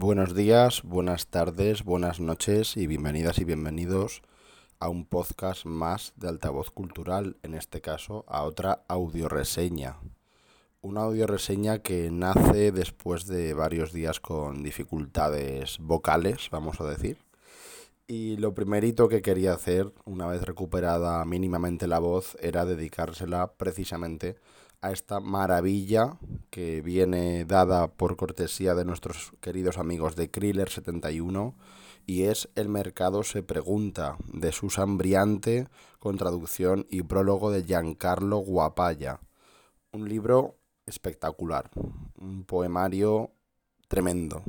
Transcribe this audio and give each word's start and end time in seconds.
Buenos 0.00 0.32
días, 0.32 0.84
buenas 0.84 1.26
tardes, 1.26 1.82
buenas 1.82 2.20
noches 2.20 2.76
y 2.76 2.86
bienvenidas 2.86 3.40
y 3.40 3.44
bienvenidos 3.44 4.22
a 4.78 4.88
un 4.88 5.04
podcast 5.04 5.64
más 5.64 6.12
de 6.14 6.28
altavoz 6.28 6.70
cultural, 6.70 7.36
en 7.42 7.54
este 7.54 7.80
caso 7.80 8.24
a 8.28 8.44
otra 8.44 8.84
audioreseña. 8.86 9.96
Una 10.82 11.00
audioreseña 11.00 11.80
que 11.80 12.12
nace 12.12 12.70
después 12.70 13.26
de 13.26 13.54
varios 13.54 13.92
días 13.92 14.20
con 14.20 14.62
dificultades 14.62 15.78
vocales, 15.80 16.48
vamos 16.52 16.80
a 16.80 16.84
decir. 16.84 17.18
Y 18.06 18.36
lo 18.36 18.54
primerito 18.54 19.08
que 19.08 19.20
quería 19.20 19.52
hacer, 19.52 19.92
una 20.04 20.28
vez 20.28 20.42
recuperada 20.42 21.24
mínimamente 21.24 21.88
la 21.88 21.98
voz, 21.98 22.36
era 22.40 22.64
dedicársela 22.64 23.54
precisamente 23.54 24.36
a 24.80 24.92
esta 24.92 25.20
maravilla 25.20 26.18
que 26.50 26.80
viene 26.80 27.44
dada 27.44 27.88
por 27.88 28.16
cortesía 28.16 28.74
de 28.74 28.84
nuestros 28.84 29.32
queridos 29.40 29.78
amigos 29.78 30.16
de 30.16 30.30
Kriller71 30.30 31.54
y 32.06 32.24
es 32.24 32.48
El 32.54 32.68
mercado 32.68 33.22
se 33.22 33.42
pregunta 33.42 34.16
de 34.32 34.52
Susan 34.52 34.96
Briante 34.96 35.68
con 35.98 36.16
traducción 36.16 36.86
y 36.88 37.02
prólogo 37.02 37.50
de 37.50 37.64
Giancarlo 37.64 38.38
Guapaya. 38.38 39.20
Un 39.92 40.08
libro 40.08 40.56
espectacular, 40.86 41.70
un 42.16 42.44
poemario 42.44 43.32
tremendo, 43.88 44.42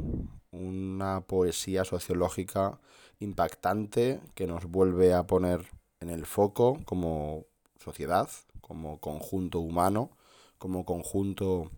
una 0.52 1.22
poesía 1.22 1.84
sociológica 1.84 2.80
impactante 3.20 4.22
que 4.36 4.48
nos 4.48 4.66
vuelve 4.66 5.14
a 5.14 5.28
poner 5.28 5.66
en 6.00 6.10
el 6.10 6.26
foco 6.26 6.80
como 6.86 7.49
sociedad, 7.80 8.30
como 8.62 9.00
conjunto 9.00 9.60
humano 9.60 10.12
como 10.60 10.86
conjunto 10.86 11.72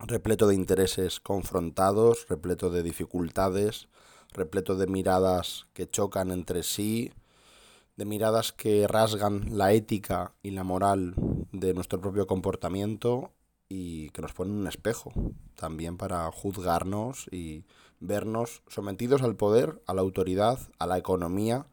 repleto 0.00 0.46
de 0.48 0.54
intereses 0.54 1.20
confrontados, 1.20 2.26
repleto 2.28 2.68
de 2.68 2.82
dificultades, 2.82 3.88
repleto 4.32 4.76
de 4.76 4.86
miradas 4.86 5.66
que 5.72 5.88
chocan 5.88 6.30
entre 6.30 6.62
sí, 6.62 7.12
de 7.96 8.04
miradas 8.04 8.52
que 8.52 8.86
rasgan 8.86 9.56
la 9.56 9.72
ética 9.72 10.34
y 10.42 10.50
la 10.50 10.64
moral 10.64 11.14
de 11.52 11.74
nuestro 11.74 12.00
propio 12.00 12.26
comportamiento 12.26 13.32
y 13.68 14.10
que 14.10 14.22
nos 14.22 14.32
ponen 14.32 14.54
un 14.54 14.66
espejo 14.66 15.12
también 15.54 15.96
para 15.96 16.30
juzgarnos 16.30 17.26
y 17.30 17.64
vernos 18.00 18.62
sometidos 18.68 19.22
al 19.22 19.36
poder, 19.36 19.80
a 19.86 19.94
la 19.94 20.02
autoridad, 20.02 20.58
a 20.78 20.86
la 20.86 20.98
economía, 20.98 21.66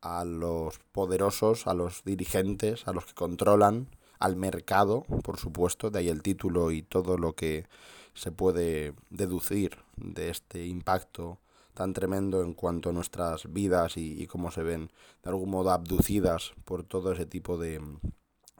a 0.00 0.24
los 0.24 0.78
poderosos, 0.92 1.66
a 1.66 1.74
los 1.74 2.04
dirigentes, 2.04 2.86
a 2.86 2.92
los 2.92 3.06
que 3.06 3.14
controlan 3.14 3.88
al 4.18 4.36
mercado, 4.36 5.02
por 5.22 5.38
supuesto, 5.38 5.90
de 5.90 6.00
ahí 6.00 6.08
el 6.08 6.22
título 6.22 6.70
y 6.70 6.82
todo 6.82 7.18
lo 7.18 7.34
que 7.34 7.66
se 8.14 8.32
puede 8.32 8.94
deducir 9.10 9.78
de 9.96 10.30
este 10.30 10.66
impacto 10.66 11.38
tan 11.74 11.92
tremendo 11.92 12.42
en 12.42 12.54
cuanto 12.54 12.90
a 12.90 12.92
nuestras 12.92 13.52
vidas 13.52 13.96
y, 13.96 14.26
cómo 14.26 14.50
se 14.50 14.64
ven 14.64 14.90
de 15.22 15.30
algún 15.30 15.50
modo 15.50 15.70
abducidas 15.70 16.52
por 16.64 16.82
todo 16.82 17.12
ese 17.12 17.24
tipo 17.24 17.56
de, 17.56 17.80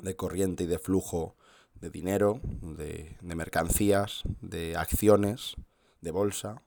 de 0.01 0.15
corriente 0.15 0.65
y 0.65 0.67
de 0.69 0.79
flujo 0.79 1.35
de 1.81 1.91
dinero, 1.91 2.41
de, 2.45 3.17
de 3.21 3.35
mercancías, 3.35 4.23
de 4.41 4.77
acciones, 4.77 5.57
de 6.01 6.11
bolsa. 6.13 6.63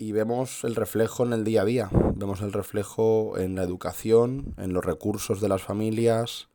Y 0.00 0.12
vemos 0.12 0.62
el 0.62 0.76
reflejo 0.76 1.26
en 1.26 1.32
el 1.32 1.42
día 1.42 1.62
a 1.62 1.64
día, 1.64 1.90
vemos 2.14 2.40
el 2.40 2.52
reflejo 2.52 3.36
en 3.36 3.56
la 3.56 3.64
educación, 3.64 4.54
en 4.56 4.72
los 4.72 4.84
recursos 4.84 5.40
de 5.40 5.48
las 5.48 5.62
familias, 5.62 6.48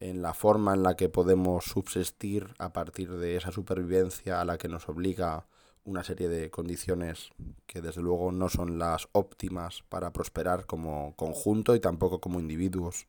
en 0.00 0.22
la 0.22 0.32
forma 0.32 0.72
en 0.72 0.82
la 0.82 0.96
que 0.96 1.10
podemos 1.10 1.66
subsistir 1.66 2.54
a 2.58 2.72
partir 2.72 3.12
de 3.12 3.36
esa 3.36 3.52
supervivencia 3.52 4.40
a 4.40 4.46
la 4.46 4.56
que 4.56 4.68
nos 4.68 4.88
obliga 4.88 5.44
una 5.84 6.02
serie 6.02 6.30
de 6.30 6.50
condiciones 6.50 7.28
que 7.66 7.82
desde 7.82 8.00
luego 8.00 8.32
no 8.32 8.48
son 8.48 8.78
las 8.78 9.06
óptimas 9.12 9.82
para 9.90 10.14
prosperar 10.14 10.64
como 10.64 11.14
conjunto 11.14 11.74
y 11.74 11.80
tampoco 11.80 12.22
como 12.22 12.40
individuos. 12.40 13.06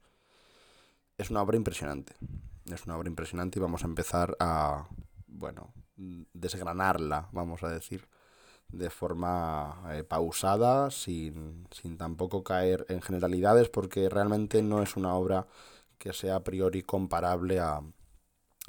Es 1.18 1.30
una 1.30 1.42
obra 1.42 1.56
impresionante. 1.56 2.16
Es 2.70 2.86
una 2.86 2.98
obra 2.98 3.08
impresionante 3.08 3.60
y 3.60 3.62
vamos 3.62 3.84
a 3.84 3.88
empezar 3.88 4.36
a, 4.42 4.90
bueno, 5.28 5.74
desgranarla, 5.96 7.30
vamos 7.32 7.64
a 7.64 7.70
decir, 7.70 8.10
de 8.74 8.90
forma 8.90 9.84
eh, 9.92 10.04
pausada, 10.04 10.90
sin, 10.92 11.68
sin 11.72 11.98
tampoco 11.98 12.44
caer 12.44 12.86
en 12.90 13.02
generalidades, 13.02 13.70
porque 13.70 14.10
realmente 14.10 14.62
no 14.64 14.82
es 14.82 14.98
una 14.98 15.14
obra 15.16 15.48
que 16.00 16.12
sea 16.12 16.38
a 16.38 16.44
priori 16.44 16.82
comparable 16.82 17.60
a, 17.60 17.82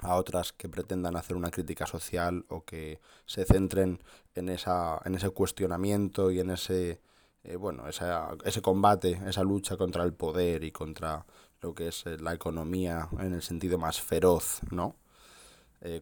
a 0.01 0.15
otras 0.17 0.53
que 0.53 0.69
pretendan 0.69 1.17
hacer 1.17 1.37
una 1.37 1.51
crítica 1.51 1.87
social 1.87 2.45
o 2.49 2.65
que 2.65 3.01
se 3.27 3.45
centren 3.47 4.03
en, 4.35 4.51
esa, 4.51 5.01
en 5.05 5.15
ese 5.15 5.31
cuestionamiento 5.31 6.31
y 6.31 6.41
en 6.41 6.51
ese, 6.51 7.01
eh, 7.43 7.57
bueno, 7.57 7.89
esa, 7.89 8.37
ese 8.45 8.61
combate, 8.61 9.21
esa 9.27 9.43
lucha 9.43 9.77
contra 9.79 10.05
el 10.05 10.13
poder 10.13 10.65
y 10.65 10.71
contra 10.71 11.25
lo 11.63 11.75
que 11.75 11.89
es 11.89 12.05
eh, 12.07 12.19
la 12.19 12.35
economía 12.35 13.09
en 13.19 13.33
el 13.35 13.43
sentido 13.43 13.79
más 13.79 14.01
feroz, 14.01 14.61
¿no? 14.71 14.97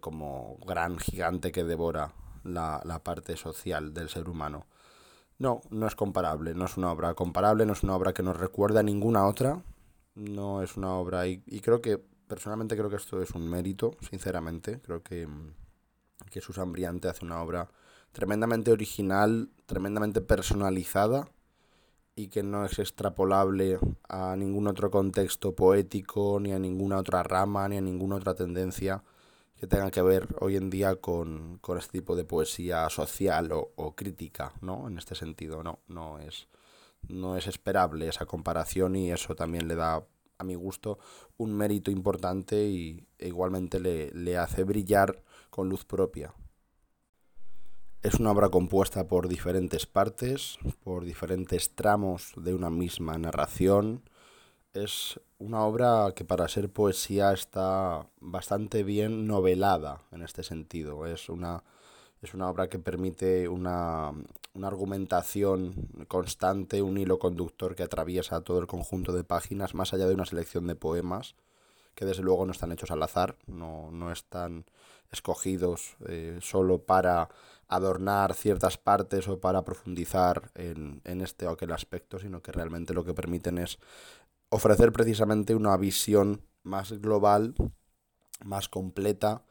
Como 0.00 0.58
gran 0.64 0.96
gigante 0.96 1.50
que 1.50 1.64
devora 1.64 2.14
la, 2.44 2.80
la 2.84 3.02
parte 3.02 3.36
social 3.36 3.94
del 3.94 4.08
ser 4.08 4.28
humano. 4.28 4.66
No, 5.38 5.60
no 5.70 5.86
es 5.86 5.96
comparable, 5.96 6.54
no 6.54 6.66
es 6.66 6.76
una 6.76 6.92
obra 6.92 7.14
comparable, 7.14 7.66
no 7.66 7.72
es 7.72 7.82
una 7.82 7.96
obra 7.96 8.12
que 8.12 8.22
nos 8.22 8.36
recuerda 8.36 8.80
a 8.80 8.84
ninguna 8.84 9.26
otra, 9.26 9.62
no 10.14 10.62
es 10.62 10.76
una 10.76 10.94
obra 10.94 11.26
y, 11.26 11.42
y, 11.46 11.60
creo 11.60 11.80
que 11.80 11.98
personalmente 11.98 12.76
creo 12.76 12.90
que 12.90 12.96
esto 12.96 13.20
es 13.20 13.30
un 13.32 13.48
mérito, 13.48 13.96
sinceramente, 14.08 14.80
creo 14.80 15.02
que, 15.02 15.26
que 16.30 16.40
Susan 16.40 16.70
Briante 16.70 17.08
hace 17.08 17.24
una 17.24 17.42
obra 17.42 17.68
tremendamente 18.12 18.70
original, 18.70 19.50
tremendamente 19.66 20.20
personalizada 20.20 21.28
y 22.14 22.28
que 22.28 22.42
no 22.42 22.64
es 22.64 22.78
extrapolable 22.78 23.78
a 24.08 24.36
ningún 24.36 24.66
otro 24.66 24.90
contexto 24.90 25.54
poético, 25.54 26.38
ni 26.40 26.52
a 26.52 26.58
ninguna 26.58 26.98
otra 26.98 27.22
rama, 27.22 27.68
ni 27.68 27.78
a 27.78 27.80
ninguna 27.80 28.16
otra 28.16 28.34
tendencia 28.34 29.02
que 29.62 29.68
tenga 29.68 29.92
que 29.92 30.02
ver 30.02 30.26
hoy 30.40 30.56
en 30.56 30.70
día 30.70 30.96
con, 30.96 31.58
con 31.58 31.78
este 31.78 32.00
tipo 32.00 32.16
de 32.16 32.24
poesía 32.24 32.90
social 32.90 33.52
o, 33.52 33.70
o, 33.76 33.94
crítica, 33.94 34.54
¿no? 34.60 34.88
En 34.88 34.98
este 34.98 35.14
sentido, 35.14 35.62
no, 35.62 35.78
no 35.86 36.18
es 36.18 36.48
no 37.06 37.36
es 37.36 37.46
esperable 37.46 38.08
esa 38.08 38.26
comparación 38.26 38.96
y 38.96 39.12
eso 39.12 39.36
también 39.36 39.68
le 39.68 39.76
da, 39.76 40.04
a 40.38 40.42
mi 40.42 40.56
gusto, 40.56 40.98
un 41.36 41.54
mérito 41.54 41.92
importante 41.92 42.64
y 42.64 43.06
e 43.20 43.28
igualmente 43.28 43.78
le, 43.78 44.10
le 44.10 44.36
hace 44.36 44.64
brillar 44.64 45.22
con 45.48 45.68
luz 45.68 45.84
propia. 45.84 46.34
Es 48.02 48.14
una 48.14 48.32
obra 48.32 48.48
compuesta 48.48 49.06
por 49.06 49.28
diferentes 49.28 49.86
partes, 49.86 50.58
por 50.82 51.04
diferentes 51.04 51.76
tramos 51.76 52.32
de 52.34 52.52
una 52.52 52.68
misma 52.68 53.16
narración. 53.16 54.02
Es 54.74 55.20
una 55.38 55.64
obra 55.64 56.12
que 56.16 56.24
para 56.24 56.48
ser 56.48 56.70
poesía 56.70 57.32
está 57.32 58.06
bastante 58.20 58.84
bien 58.84 59.26
novelada 59.26 60.00
en 60.12 60.22
este 60.22 60.42
sentido. 60.42 61.06
Es 61.06 61.28
una 61.28 61.62
es 62.22 62.34
una 62.34 62.48
obra 62.48 62.68
que 62.68 62.78
permite 62.78 63.48
una, 63.48 64.12
una, 64.54 64.68
argumentación 64.68 65.74
constante, 66.06 66.80
un 66.80 66.96
hilo 66.96 67.18
conductor 67.18 67.74
que 67.74 67.82
atraviesa 67.82 68.42
todo 68.42 68.60
el 68.60 68.68
conjunto 68.68 69.12
de 69.12 69.24
páginas, 69.24 69.74
más 69.74 69.92
allá 69.92 70.06
de 70.06 70.14
una 70.14 70.24
selección 70.24 70.68
de 70.68 70.76
poemas, 70.76 71.34
que 71.96 72.04
desde 72.04 72.22
luego 72.22 72.46
no 72.46 72.52
están 72.52 72.70
hechos 72.70 72.92
al 72.92 73.02
azar, 73.02 73.36
no, 73.46 73.90
no 73.90 74.12
están 74.12 74.66
escogidos 75.10 75.96
eh, 76.06 76.38
solo 76.40 76.78
para 76.78 77.28
adornar 77.68 78.34
ciertas 78.34 78.78
partes 78.78 79.28
o 79.28 79.40
para 79.40 79.64
profundizar 79.64 80.50
en, 80.54 81.00
en 81.04 81.22
este 81.22 81.46
o 81.46 81.50
aquel 81.50 81.72
aspecto, 81.72 82.18
sino 82.18 82.40
que 82.40 82.52
realmente 82.52 82.94
lo 82.94 83.04
que 83.04 83.14
permiten 83.14 83.58
es 83.58 83.78
ofrecer 84.52 84.92
precisamente 84.92 85.54
una 85.54 85.76
visión 85.76 86.42
más 86.62 86.92
global, 87.00 87.54
más 88.44 88.68
completa, 88.68 89.44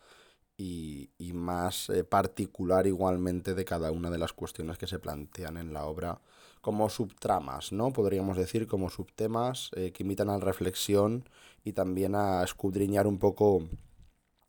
y, 0.61 1.33
más 1.33 1.89
eh, 1.89 2.03
particular 2.03 2.85
igualmente 2.85 3.55
de 3.55 3.65
cada 3.65 3.91
una 3.91 4.09
de 4.09 4.17
las 4.17 4.33
cuestiones 4.33 4.77
que 4.77 4.87
se 4.87 4.99
plantean 4.99 5.57
en 5.57 5.73
la 5.73 5.85
obra 5.85 6.21
como 6.61 6.89
subtramas, 6.89 7.71
¿no? 7.71 7.91
Podríamos 7.91 8.37
decir 8.37 8.67
como 8.67 8.89
subtemas 8.89 9.71
eh, 9.75 9.91
que 9.91 10.03
invitan 10.03 10.29
a 10.29 10.37
la 10.37 10.45
reflexión 10.45 11.27
y 11.63 11.73
también 11.73 12.13
a 12.13 12.43
escudriñar 12.43 13.07
un 13.07 13.17
poco 13.17 13.67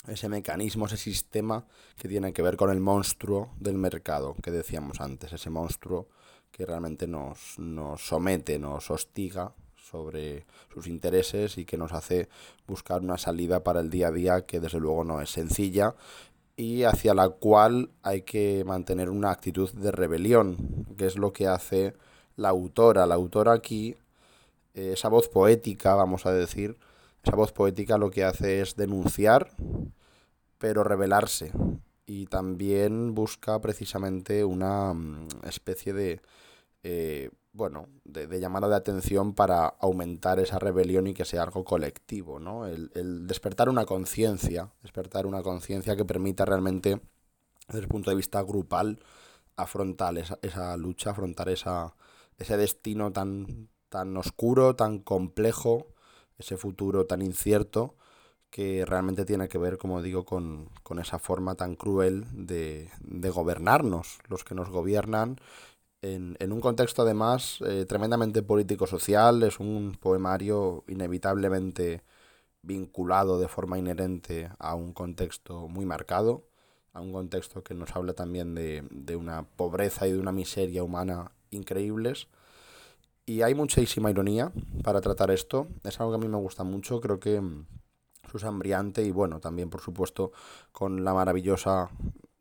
ese 0.06 0.29
mecanismo, 0.29 0.87
ese 0.87 0.99
sistema 0.99 1.67
que 1.97 2.09
tiene 2.09 2.32
que 2.35 2.43
ver 2.43 2.56
con 2.56 2.71
el 2.71 2.81
monstruo 2.81 3.55
del 3.59 3.79
mercado 3.79 4.35
que 4.43 4.50
decíamos 4.50 5.00
antes, 5.00 5.32
ese 5.32 5.49
monstruo 5.49 6.09
que 6.50 6.67
realmente 6.67 7.06
nos, 7.06 7.59
nos 7.59 8.06
somete, 8.06 8.59
nos 8.59 8.91
hostiga 8.91 9.55
sobre 9.82 10.46
sus 10.73 10.87
intereses 10.87 11.58
y 11.58 11.64
que 11.64 11.76
nos 11.76 11.93
hace 11.93 12.29
buscar 12.67 13.02
una 13.02 13.19
salida 13.19 13.62
para 13.62 13.81
el 13.81 13.90
día 13.90 14.08
a 14.08 14.12
día 14.12 14.46
que 14.46 14.61
desde 14.61 14.81
luego 14.81 15.05
no 15.05 15.20
es 15.20 15.31
sencilla 15.31 15.94
y 16.56 16.84
hacia 16.84 17.14
la 17.14 17.29
cual 17.29 17.90
hay 18.02 18.23
que 18.23 18.62
mantener 18.64 19.11
una 19.11 19.31
actitud 19.31 19.70
de 19.73 19.90
rebelión, 19.90 20.87
que 20.96 21.06
es 21.06 21.17
lo 21.17 21.32
que 21.32 21.46
hace 21.46 21.94
la 22.37 22.50
autora. 22.50 23.06
La 23.06 23.14
autora 23.14 23.52
aquí, 23.52 23.96
eh, 24.75 24.93
esa 24.93 25.08
voz 25.08 25.29
poética, 25.29 25.94
vamos 25.94 26.26
a 26.26 26.32
decir, 26.32 26.78
esa 27.25 27.37
voz 27.37 27.52
poética 27.52 27.99
lo 27.99 28.11
que 28.11 28.25
hace 28.25 28.61
es 28.61 28.76
denunciar, 28.76 29.50
pero 30.58 30.85
rebelarse. 30.85 31.52
y 32.05 32.26
también 32.26 33.14
busca 33.14 33.61
precisamente 33.61 34.44
una 34.44 34.93
mm, 34.93 35.28
especie 35.44 35.93
de, 35.93 36.20
eh, 36.82 37.31
bueno, 37.52 37.88
de, 38.04 38.40
llamada 38.40 38.69
de 38.69 38.76
atención 38.76 39.34
para 39.34 39.66
aumentar 39.66 40.40
esa 40.40 40.58
rebelión 40.58 41.06
y 41.06 41.14
que 41.14 41.25
sea 41.25 41.43
algo 41.43 41.64
colectivo, 41.64 42.40
¿no? 42.40 42.66
El, 42.66 42.90
el 42.94 43.26
despertar 43.26 43.69
una 43.69 43.84
conciencia, 43.84 44.70
despertar 44.82 45.26
una 45.26 45.43
conciencia 45.43 45.96
que 45.96 46.04
permita 46.04 46.44
realmente, 46.44 47.00
desde 47.69 47.81
el 47.81 47.88
punto 47.88 48.10
de 48.10 48.16
vista 48.16 48.43
grupal, 48.43 48.99
afrontar 49.56 50.16
esa, 50.19 50.38
esa 50.43 50.76
lucha, 50.76 51.10
afrontar 51.10 51.49
esa, 51.49 51.94
ese 52.38 52.56
destino 52.56 53.12
tan, 53.12 53.69
tan 53.88 54.16
oscuro, 54.16 54.75
tan 54.76 54.99
complejo, 54.99 55.88
ese 56.38 56.56
futuro 56.56 57.06
tan 57.06 57.22
incierto 57.22 57.96
que 58.50 58.84
realmente 58.84 59.25
tiene 59.25 59.49
que 59.49 59.56
ver, 59.56 59.78
como 59.78 60.02
digo, 60.02 60.26
con, 60.26 60.70
esa 61.00 61.19
forma 61.19 61.54
tan 61.54 61.75
cruel 61.75 62.26
de, 62.32 62.90
de, 63.00 63.31
gobernarnos, 63.31 64.19
los 64.28 64.44
que 64.44 64.54
nos 64.54 64.69
gobiernan, 64.69 65.38
en, 66.02 66.37
en 66.40 66.52
un 66.52 66.60
contexto 66.60 67.02
además 67.02 67.58
eh, 67.66 67.87
tremendamente 67.87 68.43
político-social, 68.43 69.43
es 69.44 69.60
un 69.60 69.96
poemario 70.00 70.84
inevitablemente 70.88 72.02
vinculado 72.62 73.38
de 73.38 73.49
forma 73.49 73.78
inherente 73.78 74.50
a 74.58 74.75
un 74.75 74.93
contexto 74.93 75.69
muy 75.69 75.87
marcado, 75.87 76.44
a 76.93 77.00
un 77.00 77.12
contexto 77.12 77.62
que 77.62 77.75
nos 77.75 77.94
habla 77.96 78.12
también 78.14 78.54
de, 78.54 78.84
de 78.90 79.16
una 79.16 79.44
pobreza 79.44 80.06
y 80.06 80.12
de 80.12 80.19
una 80.19 80.32
miseria 80.32 80.84
humana 80.84 81.32
increíbles. 81.50 82.28
Y 83.25 83.43
hay 83.43 83.54
muchísima 83.54 84.10
ironía 84.10 84.52
para 84.82 85.00
tratar 85.00 85.31
esto, 85.31 85.69
es 85.84 86.00
algo 86.00 86.12
que 86.12 86.16
a 86.16 86.20
mí 86.20 86.28
me 86.28 86.38
gusta 86.38 86.64
mucho, 86.64 87.00
creo 87.00 87.20
que 87.20 87.40
Susan 88.31 88.58
Briante 88.58 89.02
y 89.04 89.12
bueno, 89.12 89.38
también 89.40 89.70
por 89.70 89.81
supuesto 89.81 90.32
con 90.72 91.04
la 91.04 91.14
maravillosa, 91.14 91.90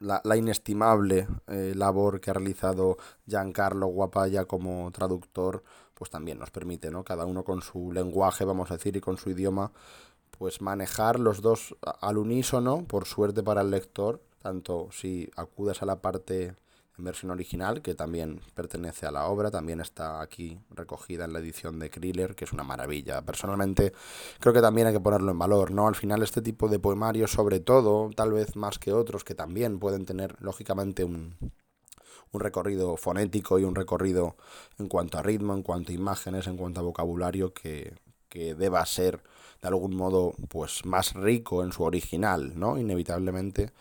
la, 0.01 0.35
inestimable 0.35 1.27
eh, 1.47 1.73
labor 1.75 2.19
que 2.19 2.31
ha 2.31 2.33
realizado 2.33 2.97
Giancarlo 3.27 3.87
Guapaya 3.87 4.45
como 4.45 4.91
traductor, 4.91 5.63
pues 5.93 6.09
también 6.09 6.39
nos 6.39 6.49
permite, 6.49 6.89
¿no? 6.89 7.03
Cada 7.03 7.25
uno 7.25 7.43
con 7.43 7.61
su 7.61 7.91
lenguaje, 7.91 8.43
vamos 8.43 8.71
a 8.71 8.77
decir, 8.77 8.95
y 8.97 9.01
con 9.01 9.17
su 9.17 9.29
idioma, 9.29 9.71
pues 10.37 10.61
manejar 10.61 11.19
los 11.19 11.41
dos 11.41 11.75
al 12.01 12.17
unísono, 12.17 12.83
por 12.85 13.05
suerte 13.05 13.43
para 13.43 13.61
el 13.61 13.69
lector, 13.69 14.21
tanto 14.41 14.89
si 14.91 15.29
acudes 15.35 15.83
a 15.83 15.85
la 15.85 16.01
parte 16.01 16.55
versión 16.97 17.31
original, 17.31 17.81
que 17.81 17.95
también 17.95 18.41
pertenece 18.53 19.05
a 19.05 19.11
la 19.11 19.25
obra, 19.25 19.49
también 19.51 19.79
está 19.79 20.21
aquí 20.21 20.59
recogida 20.69 21.25
en 21.25 21.33
la 21.33 21.39
edición 21.39 21.79
de 21.79 21.89
Kriller, 21.89 22.35
que 22.35 22.45
es 22.45 22.53
una 22.53 22.63
maravilla. 22.63 23.21
Personalmente 23.21 23.93
creo 24.39 24.53
que 24.53 24.61
también 24.61 24.87
hay 24.87 24.93
que 24.93 24.99
ponerlo 24.99 25.31
en 25.31 25.39
valor, 25.39 25.71
¿no? 25.71 25.87
Al 25.87 25.95
final 25.95 26.21
este 26.23 26.41
tipo 26.41 26.67
de 26.67 26.79
poemarios, 26.79 27.31
sobre 27.31 27.59
todo, 27.59 28.09
tal 28.15 28.31
vez 28.33 28.55
más 28.55 28.79
que 28.79 28.93
otros, 28.93 29.23
que 29.23 29.35
también 29.35 29.79
pueden 29.79 30.05
tener, 30.05 30.35
lógicamente, 30.41 31.03
un, 31.03 31.35
un 32.31 32.39
recorrido 32.39 32.97
fonético 32.97 33.59
y 33.59 33.63
un 33.63 33.75
recorrido 33.75 34.35
en 34.79 34.87
cuanto 34.87 35.17
a 35.17 35.23
ritmo, 35.23 35.53
en 35.53 35.63
cuanto 35.63 35.91
a 35.91 35.95
imágenes, 35.95 36.47
en 36.47 36.57
cuanto 36.57 36.79
a 36.79 36.83
vocabulario 36.83 37.53
que, 37.53 37.93
que 38.29 38.55
deba 38.55 38.85
ser 38.85 39.21
de 39.61 39.67
algún 39.67 39.95
modo 39.95 40.33
pues 40.49 40.85
más 40.85 41.13
rico 41.13 41.63
en 41.63 41.71
su 41.71 41.83
original, 41.83 42.53
¿no? 42.57 42.77
Inevitablemente 42.77 43.71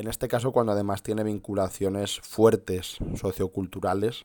en 0.00 0.08
este 0.08 0.28
caso, 0.28 0.50
cuando 0.52 0.72
además 0.72 1.02
tiene 1.02 1.22
vinculaciones 1.22 2.20
fuertes 2.20 2.96
socioculturales, 3.16 4.24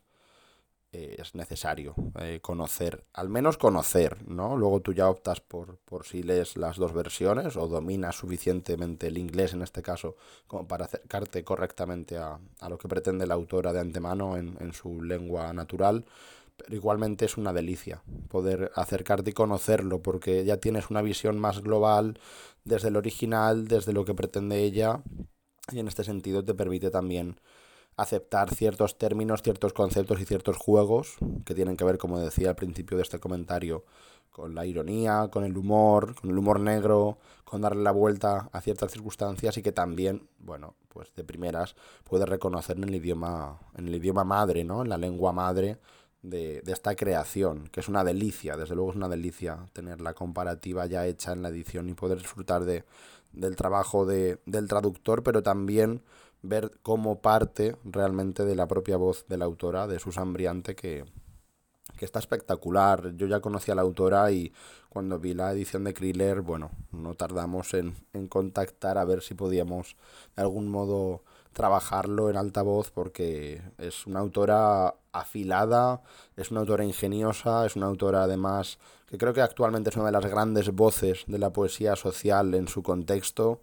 eh, 0.93 1.17
es 1.19 1.35
necesario 1.35 1.93
eh, 2.17 2.39
conocer, 2.41 3.03
al 3.13 3.27
menos 3.27 3.57
conocer, 3.57 4.25
¿no? 4.25 4.55
Luego 4.55 4.79
tú 4.79 4.93
ya 4.93 5.09
optas 5.09 5.41
por, 5.41 5.77
por 5.79 6.05
si 6.05 6.23
lees 6.23 6.55
las 6.55 6.77
dos 6.77 6.93
versiones 6.93 7.57
o 7.57 7.67
dominas 7.67 8.15
suficientemente 8.15 9.07
el 9.07 9.17
inglés 9.17 9.53
en 9.53 9.63
este 9.63 9.81
caso 9.81 10.15
como 10.47 10.65
para 10.65 10.85
acercarte 10.85 11.43
correctamente 11.43 12.17
a, 12.17 12.39
a 12.61 12.69
lo 12.69 12.77
que 12.77 12.87
pretende 12.87 13.27
la 13.27 13.33
autora 13.33 13.73
de 13.73 13.81
antemano 13.81 14.37
en, 14.37 14.55
en 14.61 14.71
su 14.71 15.03
lengua 15.03 15.51
natural 15.51 16.05
pero 16.57 16.73
igualmente 16.73 17.25
es 17.25 17.35
una 17.37 17.51
delicia 17.51 18.01
poder 18.29 18.71
acercarte 18.75 19.31
y 19.31 19.33
conocerlo, 19.33 20.01
porque 20.01 20.45
ya 20.45 20.57
tienes 20.57 20.89
una 20.89 21.01
visión 21.01 21.37
más 21.37 21.61
global 21.61 22.17
desde 22.63 22.87
el 22.87 22.95
original, 22.95 23.67
desde 23.67 23.91
lo 23.91 24.05
que 24.05 24.13
pretende 24.13 24.63
ella, 24.63 25.01
y 25.71 25.79
en 25.79 25.87
este 25.87 26.03
sentido 26.03 26.43
te 26.43 26.53
permite 26.53 26.89
también 26.91 27.39
aceptar 27.97 28.53
ciertos 28.53 28.97
términos, 28.97 29.41
ciertos 29.41 29.73
conceptos 29.73 30.19
y 30.19 30.25
ciertos 30.25 30.57
juegos 30.57 31.15
que 31.45 31.55
tienen 31.55 31.77
que 31.77 31.85
ver, 31.85 31.97
como 31.97 32.19
decía 32.19 32.49
al 32.49 32.55
principio 32.55 32.97
de 32.97 33.03
este 33.03 33.19
comentario, 33.19 33.85
con 34.31 34.53
la 34.53 34.65
ironía, 34.65 35.29
con 35.31 35.45
el 35.45 35.55
humor, 35.55 36.15
con 36.15 36.29
el 36.29 36.37
humor 36.37 36.59
negro, 36.59 37.17
con 37.45 37.61
darle 37.61 37.83
la 37.83 37.91
vuelta 37.91 38.49
a 38.51 38.59
ciertas 38.59 38.91
circunstancias 38.91 39.57
y 39.57 39.61
que 39.61 39.71
también, 39.71 40.27
bueno, 40.39 40.75
pues 40.89 41.13
de 41.15 41.23
primeras 41.23 41.75
puedes 42.03 42.27
reconocer 42.27 42.75
en 42.75 42.83
el 42.83 42.95
idioma, 42.95 43.59
en 43.77 43.87
el 43.87 43.95
idioma 43.95 44.25
madre, 44.25 44.65
¿no? 44.65 44.81
En 44.81 44.89
la 44.89 44.97
lengua 44.97 45.31
madre 45.31 45.77
de, 46.25 46.61
de 46.61 46.71
esta 46.71 46.95
creación, 46.95 47.67
que 47.69 47.79
es 47.79 47.87
una 47.87 48.03
delicia, 48.03 48.57
desde 48.57 48.75
luego 48.75 48.91
es 48.91 48.95
una 48.95 49.09
delicia 49.09 49.59
tener 49.73 50.01
la 50.01 50.13
comparativa 50.13 50.85
ya 50.85 51.05
hecha 51.05 51.33
en 51.33 51.41
la 51.41 51.49
edición 51.49 51.89
y 51.89 51.93
poder 51.93 52.17
disfrutar 52.17 52.65
de, 52.65 52.83
del 53.31 53.55
trabajo 53.55 54.05
de, 54.05 54.39
del 54.45 54.67
traductor, 54.67 55.23
pero 55.23 55.43
también 55.43 56.01
ver 56.41 56.71
cómo 56.81 57.21
parte 57.21 57.75
realmente 57.83 58.45
de 58.45 58.55
la 58.55 58.67
propia 58.67 58.97
voz 58.97 59.25
de 59.27 59.37
la 59.37 59.45
autora, 59.45 59.87
de 59.87 59.99
Susan 59.99 60.33
Briante, 60.33 60.75
que, 60.75 61.05
que 61.97 62.05
está 62.05 62.19
espectacular. 62.19 63.15
Yo 63.15 63.27
ya 63.27 63.39
conocía 63.39 63.73
a 63.73 63.75
la 63.75 63.81
autora 63.81 64.31
y 64.31 64.53
cuando 64.89 65.19
vi 65.19 65.33
la 65.33 65.51
edición 65.51 65.83
de 65.83 65.93
Kriller, 65.93 66.41
bueno, 66.41 66.71
no 66.91 67.15
tardamos 67.15 67.73
en, 67.73 67.95
en 68.13 68.27
contactar 68.27 68.97
a 68.97 69.05
ver 69.05 69.21
si 69.21 69.33
podíamos 69.33 69.95
de 70.35 70.43
algún 70.43 70.69
modo 70.69 71.23
trabajarlo 71.55 72.29
en 72.29 72.35
alta 72.35 72.61
voz 72.61 72.91
porque 72.91 73.61
es 73.77 74.05
una 74.05 74.19
autora 74.19 74.93
afilada, 75.13 76.01
es 76.35 76.51
una 76.51 76.59
autora 76.59 76.83
ingeniosa, 76.83 77.65
es 77.65 77.77
una 77.77 77.85
autora 77.85 78.23
además 78.23 78.77
que 79.07 79.17
creo 79.17 79.33
que 79.33 79.41
actualmente 79.41 79.89
es 79.89 79.95
una 79.95 80.07
de 80.07 80.11
las 80.11 80.25
grandes 80.25 80.69
voces 80.71 81.23
de 81.27 81.39
la 81.39 81.53
poesía 81.53 81.95
social 81.95 82.53
en 82.55 82.67
su 82.67 82.83
contexto 82.83 83.61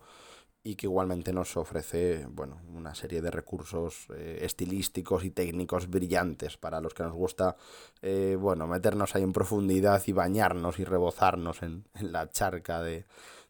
y 0.65 0.77
que 0.77 0.87
igualmente 0.87 1.35
nos 1.35 1.55
ofrece 1.59 2.27
bueno, 2.31 2.63
una 2.75 2.95
serie 2.95 3.21
de 3.21 3.31
recursos 3.31 4.07
eh, 4.15 4.39
estilísticos 4.41 5.23
y 5.25 5.31
técnicos 5.31 5.91
brillantes 5.91 6.57
para 6.57 6.81
los 6.81 6.95
que 6.95 7.03
nos 7.03 7.13
gusta 7.13 7.57
eh, 8.01 8.39
bueno, 8.41 8.67
meternos 8.67 9.15
ahí 9.15 9.23
en 9.23 9.35
profundidad 9.35 10.03
y 10.07 10.13
bañarnos 10.13 10.79
y 10.79 10.85
rebozarnos 10.85 11.63
en, 11.63 11.85
en 11.95 12.11
la 12.11 12.31
charca 12.31 12.81
de, 12.81 13.05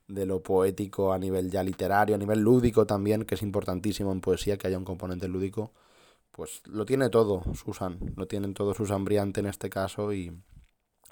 de 0.08 0.26
lo 0.26 0.42
poético 0.42 1.12
a 1.12 1.18
nivel 1.18 1.50
ya 1.50 1.62
literario, 1.62 2.14
a 2.14 2.18
nivel 2.18 2.40
lúdico 2.40 2.86
también, 2.86 3.24
que 3.24 3.34
es 3.34 3.42
importantísimo 3.42 4.12
en 4.12 4.20
poesía 4.20 4.58
que 4.58 4.66
haya 4.66 4.78
un 4.78 4.84
componente 4.84 5.28
lúdico, 5.28 5.72
pues 6.30 6.62
lo 6.66 6.84
tiene 6.86 7.10
todo 7.10 7.42
Susan, 7.54 7.98
lo 8.16 8.26
tienen 8.26 8.54
todo 8.54 8.74
Susan 8.74 9.04
Briante 9.04 9.40
en 9.40 9.46
este 9.46 9.70
caso 9.70 10.12
y, 10.12 10.32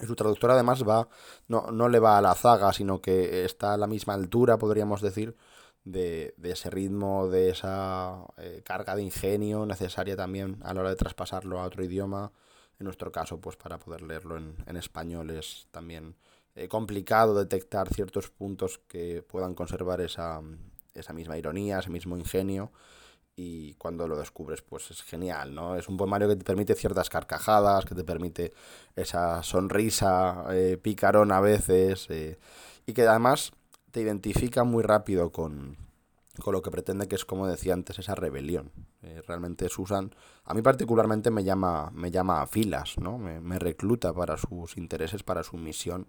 su 0.06 0.16
traductora 0.16 0.54
además 0.54 0.82
va, 0.88 1.08
no, 1.46 1.70
no 1.72 1.90
le 1.90 1.98
va 1.98 2.16
a 2.16 2.22
la 2.22 2.34
zaga, 2.34 2.72
sino 2.72 3.02
que 3.02 3.44
está 3.44 3.74
a 3.74 3.76
la 3.76 3.86
misma 3.86 4.14
altura, 4.14 4.56
podríamos 4.56 5.02
decir, 5.02 5.36
de, 5.84 6.34
de 6.38 6.52
ese 6.52 6.70
ritmo, 6.70 7.28
de 7.28 7.50
esa 7.50 8.24
eh, 8.38 8.62
carga 8.64 8.96
de 8.96 9.02
ingenio 9.02 9.66
necesaria 9.66 10.16
también 10.16 10.58
a 10.62 10.72
la 10.72 10.80
hora 10.80 10.90
de 10.90 10.96
traspasarlo 10.96 11.60
a 11.60 11.64
otro 11.64 11.84
idioma. 11.84 12.32
En 12.78 12.84
nuestro 12.84 13.12
caso, 13.12 13.40
pues 13.40 13.56
para 13.56 13.78
poder 13.78 14.00
leerlo 14.02 14.38
en, 14.38 14.56
en 14.66 14.76
español 14.76 15.30
es 15.30 15.66
también 15.70 16.16
eh, 16.60 16.68
complicado 16.68 17.34
detectar 17.34 17.88
ciertos 17.88 18.28
puntos 18.28 18.80
que 18.86 19.22
puedan 19.22 19.54
conservar 19.54 20.02
esa, 20.02 20.42
esa 20.92 21.14
misma 21.14 21.38
ironía, 21.38 21.78
ese 21.78 21.88
mismo 21.88 22.18
ingenio 22.18 22.70
y 23.34 23.72
cuando 23.76 24.06
lo 24.06 24.18
descubres 24.18 24.60
pues 24.60 24.90
es 24.90 25.02
genial, 25.02 25.54
¿no? 25.54 25.76
Es 25.76 25.88
un 25.88 25.96
poemario 25.96 26.28
que 26.28 26.36
te 26.36 26.44
permite 26.44 26.74
ciertas 26.74 27.08
carcajadas, 27.08 27.86
que 27.86 27.94
te 27.94 28.04
permite 28.04 28.52
esa 28.94 29.42
sonrisa 29.42 30.44
eh, 30.50 30.76
picarón 30.76 31.32
a 31.32 31.40
veces 31.40 32.06
eh, 32.10 32.38
y 32.84 32.92
que 32.92 33.08
además 33.08 33.52
te 33.90 34.02
identifica 34.02 34.62
muy 34.62 34.82
rápido 34.82 35.32
con, 35.32 35.78
con 36.42 36.52
lo 36.52 36.60
que 36.60 36.70
pretende 36.70 37.08
que 37.08 37.14
es, 37.14 37.24
como 37.24 37.46
decía 37.46 37.72
antes, 37.72 37.98
esa 37.98 38.14
rebelión. 38.14 38.70
realmente 39.26 39.70
Susan, 39.70 40.14
a 40.44 40.52
mí 40.52 40.60
particularmente 40.60 41.30
me 41.30 41.42
llama, 41.42 41.90
me 41.94 42.10
llama 42.10 42.42
a 42.42 42.46
filas, 42.46 42.98
¿no? 42.98 43.16
Me 43.16 43.58
recluta 43.58 44.12
para 44.12 44.36
sus 44.36 44.76
intereses, 44.76 45.22
para 45.22 45.42
su 45.42 45.56
misión 45.56 46.06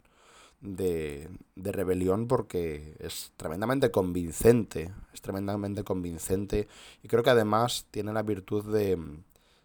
de, 0.61 1.29
de, 1.55 1.71
rebelión 1.71 2.27
porque 2.27 2.95
es 2.99 3.31
tremendamente 3.35 3.91
convincente, 3.91 4.91
es 5.13 5.21
tremendamente 5.21 5.83
convincente 5.83 6.67
y 7.03 7.07
creo 7.07 7.23
que 7.23 7.31
además 7.31 7.87
tiene 7.91 8.13
la 8.13 8.23
virtud 8.23 8.71
de 8.71 8.95
mm, 8.95 9.23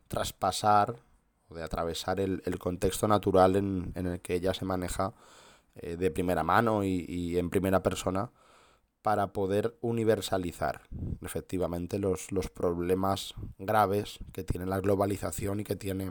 traspasar 0.08 0.96
o 1.48 1.54
de 1.54 1.62
atravesar 1.62 2.18
el, 2.20 2.42
el 2.46 2.58
contexto 2.58 3.06
natural 3.06 3.56
en, 3.56 3.92
en, 3.94 4.06
el 4.06 4.20
que 4.20 4.34
ella 4.34 4.54
se 4.54 4.64
maneja 4.64 5.12
eh, 5.76 5.96
de 5.96 6.10
primera 6.10 6.42
mano 6.42 6.82
y, 6.82 7.04
y, 7.08 7.38
en 7.38 7.50
primera 7.50 7.82
persona 7.82 8.30
para 9.02 9.32
poder 9.32 9.76
universalizar 9.82 10.80
efectivamente 11.22 11.98
los, 11.98 12.32
los 12.32 12.50
problemas 12.50 13.34
graves 13.58 14.18
que 14.32 14.42
tiene 14.42 14.66
la 14.66 14.80
globalización 14.80 15.60
y 15.60 15.64
que 15.64 15.76
tiene 15.76 16.10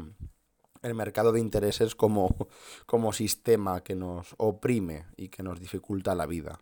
el 0.85 0.95
mercado 0.95 1.31
de 1.31 1.39
intereses 1.39 1.95
como, 1.95 2.35
como 2.85 3.13
sistema 3.13 3.81
que 3.81 3.95
nos 3.95 4.35
oprime 4.37 5.05
y 5.17 5.29
que 5.29 5.43
nos 5.43 5.59
dificulta 5.59 6.15
la 6.15 6.25
vida. 6.25 6.59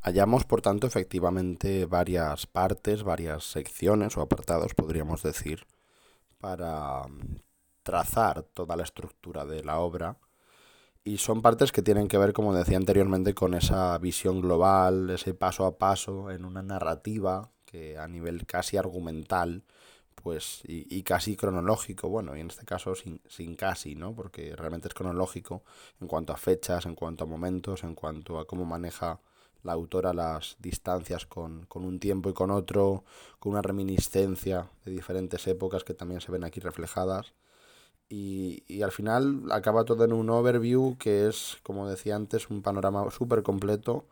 Hallamos, 0.00 0.44
por 0.44 0.60
tanto, 0.60 0.86
efectivamente 0.86 1.86
varias 1.86 2.46
partes, 2.46 3.02
varias 3.02 3.44
secciones 3.44 4.18
o 4.18 4.20
apartados, 4.20 4.74
podríamos 4.74 5.22
decir, 5.22 5.66
para 6.38 7.08
mm, 7.08 7.38
trazar 7.82 8.42
toda 8.42 8.76
la 8.76 8.82
estructura 8.82 9.46
de 9.46 9.64
la 9.64 9.78
obra. 9.78 10.18
Y 11.04 11.18
son 11.18 11.40
partes 11.40 11.72
que 11.72 11.80
tienen 11.80 12.08
que 12.08 12.18
ver, 12.18 12.34
como 12.34 12.54
decía 12.54 12.76
anteriormente, 12.76 13.34
con 13.34 13.54
esa 13.54 13.96
visión 13.98 14.42
global, 14.42 15.08
ese 15.08 15.32
paso 15.32 15.64
a 15.64 15.78
paso 15.78 16.30
en 16.30 16.44
una 16.44 16.62
narrativa 16.62 17.50
que 17.64 17.96
a 17.96 18.06
nivel 18.06 18.44
casi 18.44 18.76
argumental 18.76 19.64
pues 20.22 20.62
y, 20.64 21.02
casi 21.02 21.36
cronológico, 21.36 22.08
bueno, 22.08 22.36
y 22.36 22.40
en 22.40 22.48
este 22.48 22.64
caso 22.64 22.94
sin, 22.94 23.20
sin 23.28 23.56
casi, 23.56 23.94
¿no? 23.94 24.14
Porque 24.14 24.56
realmente 24.56 24.88
es 24.88 24.94
cronológico 24.94 25.62
en 26.00 26.08
cuanto 26.08 26.32
a 26.32 26.36
fechas, 26.36 26.86
en 26.86 26.94
cuanto 26.94 27.24
a 27.24 27.26
momentos, 27.26 27.84
en 27.84 27.94
cuanto 27.94 28.38
a 28.38 28.46
cómo 28.46 28.64
maneja 28.64 29.20
la 29.62 29.72
autora 29.72 30.12
las 30.12 30.56
distancias 30.58 31.26
con, 31.26 31.66
con, 31.66 31.84
un 31.84 31.98
tiempo 31.98 32.30
y 32.30 32.34
con 32.34 32.50
otro, 32.50 33.04
con 33.38 33.52
una 33.52 33.62
reminiscencia 33.62 34.70
de 34.84 34.92
diferentes 34.92 35.46
épocas 35.46 35.84
que 35.84 35.94
también 35.94 36.20
se 36.20 36.32
ven 36.32 36.44
aquí 36.44 36.60
reflejadas. 36.60 37.34
Y, 38.08 38.62
y 38.68 38.82
al 38.82 38.92
final 38.92 39.50
acaba 39.50 39.84
todo 39.84 40.04
en 40.04 40.12
un 40.12 40.28
overview 40.30 40.96
que 40.98 41.26
es, 41.26 41.58
como 41.62 41.88
decía 41.88 42.16
antes, 42.16 42.50
un 42.50 42.62
panorama 42.62 43.10
súper 43.10 43.42
completo 43.42 44.04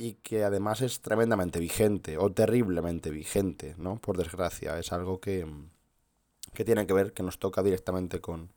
y 0.00 0.14
que 0.14 0.44
además 0.44 0.80
es 0.80 1.02
tremendamente 1.02 1.60
vigente 1.60 2.16
o 2.16 2.32
terriblemente 2.32 3.10
vigente, 3.10 3.74
¿no? 3.76 3.96
Por 3.96 4.16
desgracia, 4.16 4.78
es 4.78 4.92
algo 4.92 5.20
que, 5.20 5.46
que 6.54 6.64
tiene 6.64 6.86
que 6.86 6.94
ver, 6.94 7.12
que 7.12 7.22
nos 7.22 7.38
toca 7.38 7.62
directamente 7.62 8.18
con, 8.18 8.50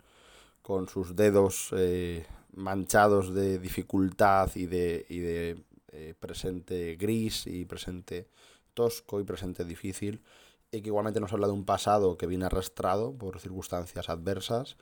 con 0.62 0.88
sus 0.88 1.18
dedos 1.18 1.74
eh, 1.76 2.26
manchados 2.54 3.34
de 3.34 3.60
dificultad 3.60 4.52
y 4.56 4.68
de, 4.68 5.06
y 5.10 5.20
de 5.20 5.64
eh, 5.92 6.14
presente 6.18 6.96
gris 6.96 7.46
y 7.46 7.66
presente 7.66 8.30
tosco 8.74 9.20
y 9.20 9.26
presente 9.26 9.66
difícil 9.66 10.22
y 10.72 10.82
que 10.82 10.88
igualmente 10.88 11.20
nos 11.20 11.34
habla 11.34 11.48
de 11.48 11.54
un 11.54 11.66
pasado 11.66 12.18
que 12.18 12.26
viene 12.26 12.46
arrastrado 12.46 13.14
por 13.14 13.42
circunstancias 13.42 14.08
adversas 14.08 14.78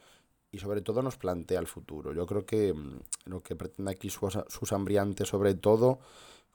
y 0.51 0.60
sobre 0.60 0.82
todo 0.82 1.01
nos 1.01 1.18
plantea 1.18 1.60
el 1.60 1.68
futuro. 1.68 2.13
Yo 2.13 2.27
creo 2.27 2.46
que 2.46 2.72
mm, 2.72 3.00
lo 3.25 3.41
que 3.41 3.56
pretende 3.56 3.91
aquí 3.91 4.12
Susan 4.12 4.86
Briante 4.86 5.25
sobre 5.25 5.56
todo 5.56 6.00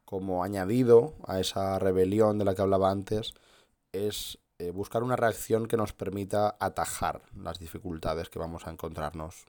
como 0.07 0.43
añadido 0.45 1.15
a 1.27 1.41
esa 1.41 1.79
rebelión 1.79 2.39
de 2.39 2.47
la 2.47 2.55
que 2.55 2.63
hablaba 2.63 2.91
antes, 2.91 3.35
es 3.93 4.39
eh, 4.59 4.71
buscar 4.71 5.03
una 5.03 5.17
reacción 5.17 5.67
que 5.67 5.77
nos 5.77 5.93
permita 5.93 6.57
atajar 6.61 7.21
las 7.37 7.59
dificultades 7.59 8.31
que 8.31 8.39
vamos 8.39 8.67
a 8.67 8.71
encontrarnos, 8.71 9.45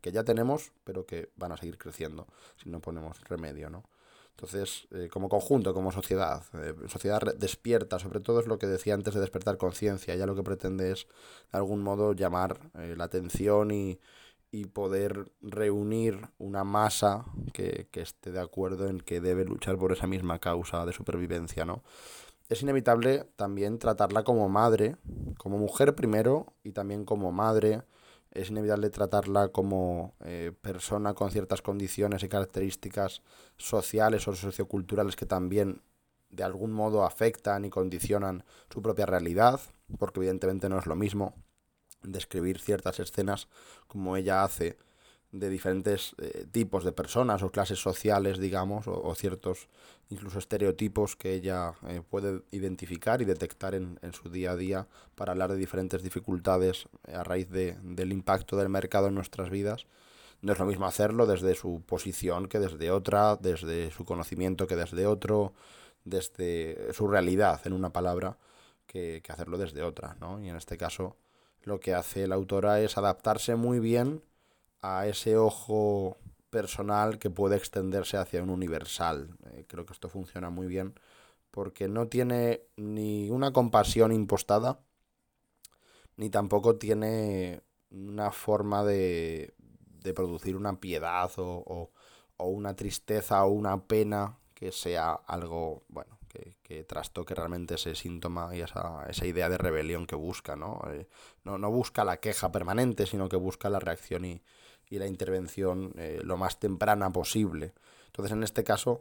que 0.00 0.10
ya 0.10 0.24
tenemos, 0.24 0.72
pero 0.82 1.06
que 1.06 1.30
van 1.36 1.52
a 1.52 1.56
seguir 1.56 1.78
creciendo 1.78 2.26
si 2.56 2.70
no 2.70 2.80
ponemos 2.80 3.22
remedio, 3.28 3.70
¿no? 3.70 3.84
Entonces, 4.30 4.86
eh, 4.92 5.08
como 5.12 5.28
conjunto, 5.28 5.74
como 5.74 5.92
sociedad, 5.92 6.42
eh, 6.54 6.74
sociedad 6.88 7.20
despierta, 7.36 7.98
sobre 7.98 8.20
todo 8.20 8.40
es 8.40 8.46
lo 8.46 8.58
que 8.58 8.66
decía 8.66 8.94
antes 8.94 9.14
de 9.14 9.20
despertar 9.20 9.58
conciencia, 9.58 10.14
ya 10.14 10.26
lo 10.26 10.34
que 10.34 10.42
pretende 10.42 10.92
es, 10.92 11.06
de 11.52 11.58
algún 11.58 11.82
modo, 11.82 12.14
llamar 12.14 12.58
la 12.74 13.04
atención 13.04 13.72
y, 13.72 13.98
y 14.50 14.66
poder 14.66 15.30
reunir 15.40 16.28
una 16.38 16.64
masa 16.64 17.26
que, 17.52 17.88
esté 17.92 18.32
de 18.32 18.40
acuerdo 18.40 18.88
en 18.88 19.00
que 19.00 19.20
debe 19.20 19.44
luchar 19.44 19.76
por 19.76 19.92
esa 19.92 20.06
misma 20.06 20.38
causa 20.38 20.86
de 20.86 20.92
supervivencia, 20.92 21.64
¿no? 21.64 21.82
Es 22.48 22.62
inevitable 22.62 23.26
también 23.36 23.78
tratarla 23.78 24.24
como 24.24 24.48
madre, 24.48 24.96
como 25.36 25.58
mujer 25.58 25.94
primero 25.94 26.54
y 26.64 26.72
también 26.72 27.04
como 27.04 27.30
madre. 27.30 27.82
Es 28.30 28.48
inevitable 28.48 28.88
tratarla 28.88 29.48
como 29.48 30.14
eh, 30.24 30.52
persona 30.62 31.12
con 31.12 31.30
ciertas 31.30 31.60
condiciones 31.60 32.22
y 32.22 32.28
características 32.28 33.22
sociales 33.58 34.26
o 34.28 34.34
socioculturales 34.34 35.14
que 35.14 35.26
también 35.26 35.82
de 36.30 36.42
algún 36.42 36.72
modo 36.72 37.04
afectan 37.04 37.66
y 37.66 37.70
condicionan 37.70 38.44
su 38.70 38.80
propia 38.80 39.04
realidad, 39.04 39.60
porque 39.98 40.20
evidentemente 40.20 40.70
no 40.70 40.78
es 40.78 40.86
lo 40.86 40.96
mismo 40.96 41.34
describir 42.02 42.58
ciertas 42.58 43.00
escenas 43.00 43.48
como 43.86 44.16
ella 44.16 44.44
hace 44.44 44.76
de 45.32 45.50
diferentes 45.50 46.14
eh, 46.18 46.46
tipos 46.50 46.84
de 46.84 46.92
personas 46.92 47.42
o 47.42 47.50
clases 47.50 47.78
sociales, 47.78 48.38
digamos, 48.38 48.86
o, 48.88 49.14
ciertos 49.14 49.68
incluso 50.08 50.38
estereotipos 50.38 51.16
que 51.16 51.34
ella 51.34 51.74
eh, 51.86 52.00
puede 52.08 52.42
identificar 52.50 53.20
y 53.20 53.26
detectar 53.26 53.74
en, 53.74 53.98
en, 54.00 54.14
su 54.14 54.30
día 54.30 54.52
a 54.52 54.56
día 54.56 54.86
para 55.14 55.32
hablar 55.32 55.50
de 55.50 55.58
diferentes 55.58 56.02
dificultades 56.02 56.88
a 57.12 57.24
raíz 57.24 57.50
de, 57.50 57.76
del 57.82 58.12
impacto 58.12 58.56
del 58.56 58.70
mercado 58.70 59.08
en 59.08 59.14
nuestras 59.14 59.50
vidas. 59.50 59.86
No 60.40 60.52
es 60.52 60.58
lo 60.58 60.66
mismo 60.66 60.86
hacerlo 60.86 61.26
desde 61.26 61.54
su 61.54 61.82
posición 61.84 62.48
que 62.48 62.58
desde 62.58 62.90
otra, 62.90 63.36
desde 63.36 63.90
su 63.90 64.04
conocimiento 64.06 64.66
que 64.66 64.76
desde 64.76 65.06
otro, 65.06 65.52
desde 66.04 66.92
su 66.94 67.06
realidad, 67.06 67.60
en 67.66 67.74
una 67.74 67.92
palabra, 67.92 68.38
que, 68.86 69.20
que 69.22 69.32
hacerlo 69.32 69.58
desde 69.58 69.82
otra, 69.82 70.16
¿no? 70.20 70.40
Y 70.40 70.48
en 70.48 70.56
este 70.56 70.78
caso 70.78 71.16
lo 71.68 71.80
que 71.80 71.94
hace 71.94 72.26
la 72.26 72.34
autora 72.36 72.80
es 72.80 72.98
adaptarse 72.98 73.56
muy 73.56 73.80
bien 73.80 74.24
a 74.82 75.06
ese 75.06 75.36
ojo 75.36 76.18
personal 76.50 77.18
que 77.18 77.30
puede 77.30 77.56
extenderse 77.56 78.16
hacia 78.16 78.42
un 78.42 78.50
universal. 78.50 79.36
Eh, 79.52 79.64
creo 79.68 79.86
que 79.86 79.92
esto 79.92 80.08
funciona 80.08 80.50
muy 80.50 80.66
bien 80.66 80.94
porque 81.50 81.88
no 81.88 82.08
tiene 82.08 82.62
ni 82.76 83.30
una 83.30 83.52
compasión 83.52 84.12
impostada, 84.12 84.80
ni 86.16 86.30
tampoco 86.30 86.76
tiene 86.76 87.62
una 87.90 88.30
forma 88.32 88.84
de, 88.84 89.54
de 90.02 90.14
producir 90.14 90.56
una 90.56 90.80
piedad 90.80 91.30
o, 91.38 91.90
o, 92.36 92.46
una 92.48 92.74
tristeza 92.74 93.44
o 93.44 93.50
una 93.50 93.84
pena 93.86 94.38
que 94.54 94.72
sea 94.72 95.12
algo, 95.12 95.84
bueno, 95.88 96.17
que, 96.62 96.84
trastoque 96.84 97.34
realmente 97.34 97.74
ese 97.74 97.94
síntoma 97.94 98.54
y 98.54 98.60
esa, 98.60 99.04
esa 99.08 99.26
idea 99.26 99.48
de 99.48 99.58
rebelión 99.58 100.06
que 100.06 100.16
busca, 100.16 100.56
¿no? 100.56 100.80
Eh, 100.90 101.06
no, 101.44 101.58
no 101.58 101.70
busca 101.70 102.04
la 102.04 102.18
queja 102.18 102.50
permanente, 102.52 103.06
sino 103.06 103.28
que 103.28 103.36
busca 103.36 103.70
la 103.70 103.80
reacción 103.80 104.24
y, 104.24 104.42
y 104.88 104.98
la 104.98 105.06
intervención 105.06 105.92
eh, 105.96 106.20
lo 106.22 106.36
más 106.36 106.58
temprana 106.58 107.10
posible. 107.10 107.72
Entonces, 108.06 108.32
en 108.32 108.42
este 108.42 108.64
caso, 108.64 109.00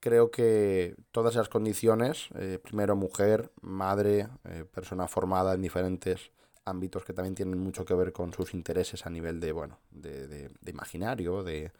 creo 0.00 0.30
que 0.30 0.94
todas 1.10 1.34
esas 1.34 1.48
condiciones, 1.48 2.28
eh, 2.36 2.58
primero 2.62 2.96
mujer, 2.96 3.50
madre, 3.60 4.28
persona 4.72 5.08
formada 5.08 5.54
en 5.54 5.62
diferentes 5.62 6.30
ámbitos 6.64 7.04
que 7.04 7.12
también 7.12 7.34
tienen 7.34 7.58
mucho 7.58 7.84
que 7.84 7.94
ver 7.94 8.12
con 8.12 8.32
sus 8.32 8.52
intereses 8.52 9.06
a 9.06 9.10
nivel 9.10 9.40
de, 9.40 9.52
bueno, 9.52 9.78
de, 9.90 10.26
de, 10.26 10.50
de 10.60 10.70
imaginario, 10.70 11.42
de, 11.42 11.72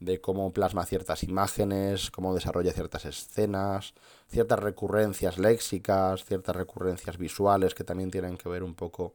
de 0.00 0.20
cómo 0.20 0.52
plasma 0.52 0.84
ciertas 0.84 1.22
imágenes, 1.22 2.10
cómo 2.10 2.34
desarrolla 2.34 2.72
ciertas 2.72 3.06
escenas, 3.06 3.94
ciertas 4.28 4.58
recurrencias 4.58 5.38
léxicas, 5.38 6.24
ciertas 6.24 6.54
recurrencias 6.54 7.16
visuales 7.16 7.74
que 7.74 7.84
también 7.84 8.10
tienen 8.10 8.36
que 8.36 8.48
ver 8.48 8.62
un 8.62 8.74
poco 8.74 9.14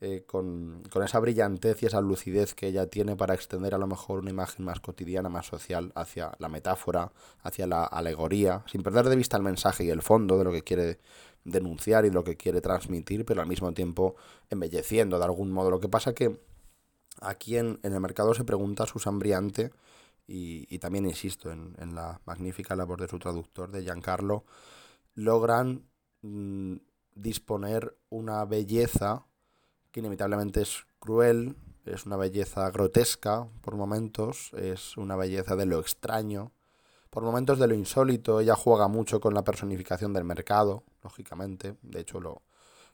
eh, 0.00 0.24
con, 0.26 0.82
con, 0.90 1.02
esa 1.04 1.18
brillantez 1.20 1.82
y 1.82 1.86
esa 1.86 2.00
lucidez 2.00 2.54
que 2.54 2.68
ella 2.68 2.86
tiene 2.86 3.16
para 3.16 3.34
extender 3.34 3.74
a 3.74 3.78
lo 3.78 3.86
mejor 3.86 4.20
una 4.20 4.30
imagen 4.30 4.64
más 4.64 4.80
cotidiana, 4.80 5.28
más 5.28 5.46
social, 5.46 5.92
hacia 5.94 6.32
la 6.38 6.48
metáfora, 6.48 7.12
hacia 7.42 7.66
la 7.66 7.84
alegoría, 7.84 8.64
sin 8.66 8.82
perder 8.82 9.08
de 9.08 9.16
vista 9.16 9.36
el 9.36 9.44
mensaje 9.44 9.84
y 9.84 9.90
el 9.90 10.02
fondo 10.02 10.38
de 10.38 10.44
lo 10.44 10.52
que 10.52 10.62
quiere 10.62 10.98
denunciar 11.44 12.04
y 12.04 12.10
lo 12.10 12.24
que 12.24 12.36
quiere 12.36 12.60
transmitir, 12.60 13.24
pero 13.24 13.42
al 13.42 13.48
mismo 13.48 13.72
tiempo 13.74 14.16
embelleciendo 14.50 15.18
de 15.18 15.24
algún 15.24 15.52
modo. 15.52 15.70
Lo 15.70 15.80
que 15.80 15.88
pasa 15.88 16.14
que 16.14 16.36
aquí 17.20 17.56
en, 17.56 17.78
en 17.82 17.92
el 17.92 18.00
mercado 18.00 18.34
se 18.34 18.44
pregunta 18.44 18.86
Susan 18.86 19.18
Briante 19.18 19.70
y, 20.26 20.78
también 20.78 21.06
insisto 21.06 21.50
en, 21.50 21.74
en, 21.78 21.94
la 21.94 22.20
magnífica 22.24 22.74
labor 22.74 23.00
de 23.00 23.08
su 23.08 23.18
traductor, 23.18 23.70
de 23.70 23.82
Giancarlo, 23.82 24.44
logran 25.14 25.88
mm, 26.22 26.76
disponer 27.14 27.98
una 28.08 28.44
belleza 28.44 29.26
que 29.90 30.00
inevitablemente 30.00 30.62
es 30.62 30.86
cruel, 30.98 31.56
es 31.84 32.06
una 32.06 32.16
belleza 32.16 32.70
grotesca 32.70 33.48
por 33.60 33.76
momentos, 33.76 34.52
es 34.54 34.96
una 34.96 35.16
belleza 35.16 35.56
de 35.56 35.66
lo 35.66 35.80
extraño, 35.80 36.52
por 37.10 37.24
momentos 37.24 37.58
de 37.58 37.68
lo 37.68 37.74
insólito, 37.74 38.40
ella 38.40 38.54
juega 38.54 38.88
mucho 38.88 39.20
con 39.20 39.34
la 39.34 39.44
personificación 39.44 40.14
del 40.14 40.24
mercado, 40.24 40.84
lógicamente, 41.02 41.76
de 41.82 42.00
hecho 42.00 42.20
lo, 42.20 42.40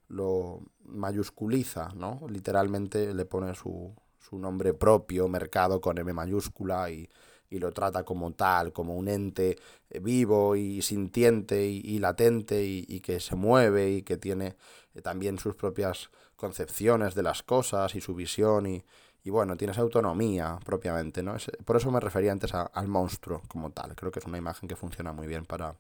lo 0.09 0.61
mayusculiza, 0.85 1.91
¿no? 1.95 2.23
Literalmente 2.29 3.15
le 3.15 3.25
pone 3.27 3.55
su, 3.55 3.95
su 4.29 4.39
nombre 4.39 4.75
propio, 4.75 5.29
mercado 5.29 5.81
con 5.81 5.99
M 5.99 6.13
mayúscula, 6.13 6.91
y, 6.91 7.09
y 7.51 7.59
lo 7.59 7.73
trata 7.73 8.05
como 8.05 8.33
tal, 8.33 8.73
como 8.73 8.97
un 8.97 9.09
ente 9.09 9.57
eh, 9.91 10.01
vivo 10.01 10.57
y 10.57 10.83
sintiente 10.83 11.67
y, 11.67 11.99
latente 11.99 12.65
y, 12.65 13.01
que 13.01 13.21
se 13.21 13.37
mueve 13.37 13.91
y 13.91 14.03
que 14.03 14.17
tiene 14.17 14.57
eh, 14.95 15.03
también 15.03 15.39
sus 15.39 15.55
propias 15.55 16.11
concepciones 16.37 17.15
de 17.15 17.23
las 17.23 17.43
cosas 17.43 17.95
y 17.95 18.01
su 18.01 18.15
visión 18.15 18.67
y, 18.67 18.85
y 19.25 19.31
bueno, 19.31 19.57
tiene 19.57 19.73
esa 19.73 19.83
autonomía 19.83 20.59
propiamente, 20.65 21.23
¿no? 21.23 21.37
por 21.65 21.77
eso 21.77 21.91
me 21.91 22.01
refería 22.01 22.33
antes 22.33 22.53
al 22.55 22.89
monstruo 22.89 23.43
como 23.49 23.71
tal. 23.71 23.95
Creo 23.97 24.11
que 24.13 24.21
es 24.21 24.27
una 24.27 24.39
imagen 24.39 24.69
que 24.69 24.77
funciona 24.77 25.13
muy 25.13 25.27
bien 25.27 25.45
para, 25.45 25.77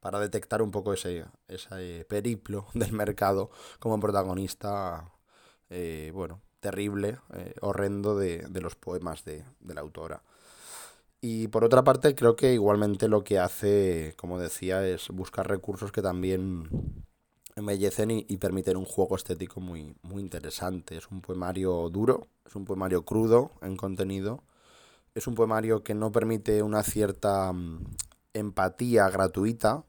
para 0.00 0.20
detectar 0.20 0.62
un 0.62 0.70
poco 0.70 0.92
ese, 0.92 1.26
ese 1.48 2.04
periplo 2.08 2.66
del 2.74 2.92
mercado 2.92 3.50
como 3.78 4.00
protagonista, 4.00 5.12
eh, 5.70 6.10
bueno, 6.14 6.40
terrible, 6.66 7.18
horrendo 7.60 8.18
de, 8.18 8.60
los 8.60 8.74
poemas 8.74 9.24
de, 9.24 9.44
de 9.60 9.74
la 9.74 9.82
autora. 9.82 10.20
Y 11.20 11.46
por 11.46 11.62
otra 11.62 11.84
parte, 11.84 12.16
creo 12.16 12.34
que 12.34 12.54
igualmente 12.54 13.06
lo 13.06 13.22
que 13.22 13.38
hace, 13.38 14.14
como 14.16 14.40
decía, 14.40 14.84
es 14.84 15.10
buscar 15.10 15.48
recursos 15.48 15.92
que 15.92 16.02
también 16.02 17.04
embellecen 17.54 18.10
y, 18.10 18.26
y, 18.28 18.36
permiten 18.38 18.76
un 18.76 18.84
juego 18.84 19.14
estético 19.14 19.60
muy, 19.60 19.94
muy 20.02 20.20
interesante. 20.22 20.96
Es 20.96 21.08
un 21.12 21.20
poemario 21.20 21.88
duro, 21.88 22.26
es 22.44 22.56
un 22.56 22.64
poemario 22.64 23.04
crudo 23.04 23.52
en 23.62 23.76
contenido, 23.76 24.42
es 25.14 25.28
un 25.28 25.36
poemario 25.36 25.84
que 25.84 25.94
no 25.94 26.10
permite 26.10 26.62
una 26.64 26.82
cierta 26.82 27.52
mm, 27.52 27.84
empatía 28.34 29.08
gratuita 29.08 29.84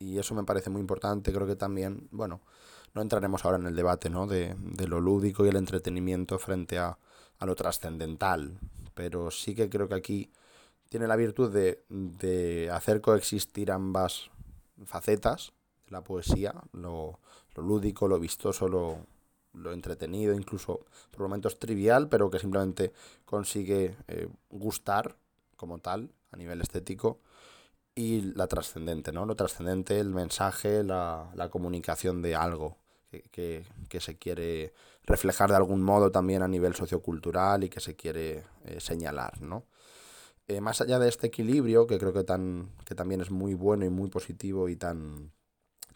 y 0.00 0.18
eso 0.18 0.34
me 0.34 0.44
parece 0.44 0.68
muy 0.68 0.80
importante. 0.80 1.32
Creo 1.32 1.46
que 1.46 1.56
también, 1.56 2.08
bueno, 2.10 2.40
no 2.94 3.02
entraremos 3.02 3.44
ahora 3.44 3.58
en 3.58 3.66
el 3.66 3.76
debate 3.76 4.10
¿no? 4.10 4.26
de, 4.26 4.54
de 4.58 4.88
lo 4.88 5.00
lúdico 5.00 5.44
y 5.44 5.48
el 5.48 5.56
entretenimiento 5.56 6.38
frente 6.38 6.78
a, 6.78 6.98
lo 7.40 7.54
trascendental, 7.54 8.58
pero 8.94 9.30
sí 9.30 9.54
que 9.54 9.70
creo 9.70 9.88
que 9.88 9.94
aquí 9.94 10.32
tiene 10.88 11.06
la 11.06 11.14
virtud 11.14 11.52
de, 11.52 11.84
de 11.88 12.68
hacer 12.72 13.00
coexistir 13.00 13.70
ambas 13.70 14.30
facetas 14.84 15.52
de 15.86 15.92
la 15.92 16.02
poesía, 16.02 16.52
lo, 16.72 17.20
lo 17.54 17.62
lúdico, 17.62 18.08
lo 18.08 18.18
vistoso, 18.18 18.66
lo, 18.66 19.06
lo, 19.52 19.72
entretenido, 19.72 20.34
incluso 20.34 20.80
por 21.12 21.20
momentos 21.20 21.60
trivial, 21.60 22.08
pero 22.08 22.28
que 22.28 22.40
simplemente 22.40 22.92
consigue 23.24 23.96
eh, 24.08 24.28
gustar 24.50 25.16
como 25.56 25.78
tal 25.78 26.10
a 26.32 26.36
nivel 26.36 26.60
estético 26.60 27.20
y 27.98 28.20
la 28.36 28.46
trascendente, 28.46 29.10
¿no? 29.10 29.26
Lo 29.26 29.34
trascendente, 29.34 29.98
el 29.98 30.10
mensaje, 30.10 30.84
la, 30.84 31.32
la 31.34 31.48
comunicación 31.48 32.22
de 32.22 32.36
algo 32.36 32.78
que, 33.10 33.22
que, 33.22 33.64
que, 33.88 33.98
se 33.98 34.16
quiere 34.16 34.72
reflejar 35.02 35.50
de 35.50 35.56
algún 35.56 35.82
modo 35.82 36.12
también 36.12 36.42
a 36.42 36.46
nivel 36.46 36.76
sociocultural 36.76 37.64
y 37.64 37.68
que 37.68 37.80
se 37.80 37.96
quiere 37.96 38.44
eh, 38.66 38.78
señalar, 38.78 39.42
¿no? 39.42 39.64
Eh, 40.46 40.60
más 40.60 40.80
allá 40.80 41.00
de 41.00 41.08
este 41.08 41.26
equilibrio, 41.26 41.88
que 41.88 41.98
creo 41.98 42.12
que, 42.12 42.22
tan, 42.22 42.70
que 42.84 42.94
también 42.94 43.20
es 43.20 43.32
muy 43.32 43.54
bueno 43.54 43.84
y 43.84 43.90
muy 43.90 44.08
positivo 44.10 44.68
y 44.68 44.76
tan, 44.76 45.32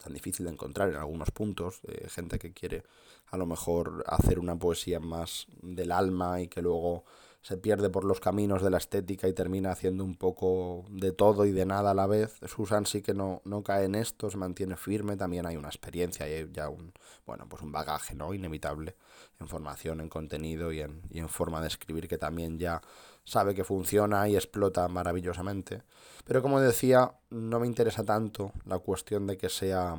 tan 0.02 0.12
difícil 0.12 0.46
de 0.46 0.52
encontrar 0.52 0.88
en 0.88 0.96
algunos 0.96 1.30
puntos, 1.30 1.82
eh, 1.84 2.08
gente 2.08 2.40
que 2.40 2.52
quiere 2.52 2.82
a 3.30 3.36
lo 3.36 3.46
mejor 3.46 4.02
hacer 4.08 4.40
una 4.40 4.58
poesía 4.58 4.98
más 4.98 5.46
del 5.62 5.92
alma 5.92 6.40
y 6.40 6.48
que 6.48 6.62
luego 6.62 7.04
se 7.42 7.56
pierde 7.56 7.90
por 7.90 8.04
los 8.04 8.20
caminos 8.20 8.62
de 8.62 8.70
la 8.70 8.78
estética 8.78 9.26
y 9.26 9.32
termina 9.32 9.72
haciendo 9.72 10.04
un 10.04 10.14
poco 10.14 10.84
de 10.88 11.10
todo 11.10 11.44
y 11.44 11.50
de 11.50 11.66
nada 11.66 11.90
a 11.90 11.94
la 11.94 12.06
vez. 12.06 12.38
Susan 12.46 12.86
sí 12.86 13.02
que 13.02 13.14
no, 13.14 13.42
no 13.44 13.64
cae 13.64 13.84
en 13.86 13.96
esto, 13.96 14.30
se 14.30 14.36
mantiene 14.36 14.76
firme, 14.76 15.16
también 15.16 15.46
hay 15.46 15.56
una 15.56 15.68
experiencia 15.68 16.28
y 16.28 16.34
hay 16.34 16.50
ya 16.52 16.68
un, 16.68 16.92
bueno, 17.26 17.48
pues 17.48 17.62
un 17.62 17.72
bagaje 17.72 18.14
¿no? 18.14 18.32
inevitable 18.32 18.94
en 19.40 19.48
formación, 19.48 20.00
en 20.00 20.08
contenido 20.08 20.72
y 20.72 20.80
en, 20.80 21.02
y 21.10 21.18
en 21.18 21.28
forma 21.28 21.60
de 21.60 21.66
escribir 21.66 22.06
que 22.06 22.16
también 22.16 22.60
ya 22.60 22.80
sabe 23.24 23.54
que 23.54 23.64
funciona 23.64 24.28
y 24.28 24.36
explota 24.36 24.86
maravillosamente. 24.86 25.82
Pero 26.24 26.42
como 26.42 26.60
decía, 26.60 27.12
no 27.30 27.58
me 27.58 27.66
interesa 27.66 28.04
tanto 28.04 28.52
la 28.66 28.78
cuestión 28.78 29.26
de 29.26 29.36
que 29.36 29.48
sea 29.48 29.96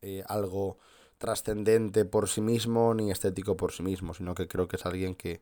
eh, 0.00 0.24
algo 0.28 0.78
trascendente 1.18 2.06
por 2.06 2.28
sí 2.28 2.40
mismo 2.40 2.94
ni 2.94 3.10
estético 3.10 3.56
por 3.56 3.72
sí 3.72 3.82
mismo, 3.82 4.14
sino 4.14 4.34
que 4.34 4.48
creo 4.48 4.66
que 4.66 4.76
es 4.76 4.86
alguien 4.86 5.14
que 5.14 5.40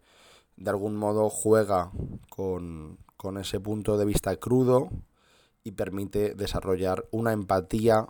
de 0.56 0.70
algún 0.70 0.96
modo 0.96 1.30
juega 1.30 1.90
con, 2.28 2.98
con 3.16 3.38
ese 3.38 3.60
punto 3.60 3.96
de 3.96 4.04
vista 4.04 4.36
crudo 4.36 4.90
y 5.64 5.72
permite 5.72 6.34
desarrollar 6.34 7.06
una 7.10 7.32
empatía 7.32 8.08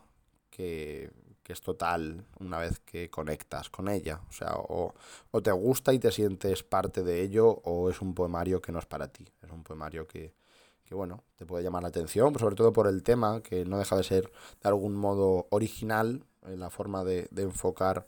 que, 0.50 1.10
que 1.42 1.52
es 1.52 1.60
total 1.60 2.24
una 2.38 2.58
vez 2.58 2.78
que 2.80 3.10
conectas 3.10 3.70
con 3.70 3.88
ella. 3.88 4.20
O 4.28 4.32
sea, 4.32 4.54
o, 4.54 4.94
o, 5.32 5.42
te 5.42 5.50
gusta 5.50 5.92
y 5.92 5.98
te 5.98 6.12
sientes 6.12 6.62
parte 6.62 7.02
de 7.02 7.22
ello, 7.22 7.48
o 7.64 7.90
es 7.90 8.00
un 8.00 8.14
poemario 8.14 8.60
que 8.60 8.70
no 8.70 8.78
es 8.78 8.86
para 8.86 9.08
ti. 9.08 9.26
Es 9.42 9.50
un 9.50 9.64
poemario 9.64 10.06
que, 10.06 10.32
que 10.84 10.94
bueno, 10.94 11.24
te 11.36 11.46
puede 11.46 11.64
llamar 11.64 11.82
la 11.82 11.88
atención, 11.88 12.38
sobre 12.38 12.54
todo 12.54 12.72
por 12.72 12.86
el 12.86 13.02
tema, 13.02 13.42
que 13.42 13.64
no 13.64 13.78
deja 13.78 13.96
de 13.96 14.04
ser 14.04 14.30
de 14.62 14.68
algún 14.68 14.94
modo 14.94 15.48
original 15.50 16.24
en 16.42 16.60
la 16.60 16.70
forma 16.70 17.02
de, 17.02 17.26
de 17.32 17.42
enfocar 17.42 18.06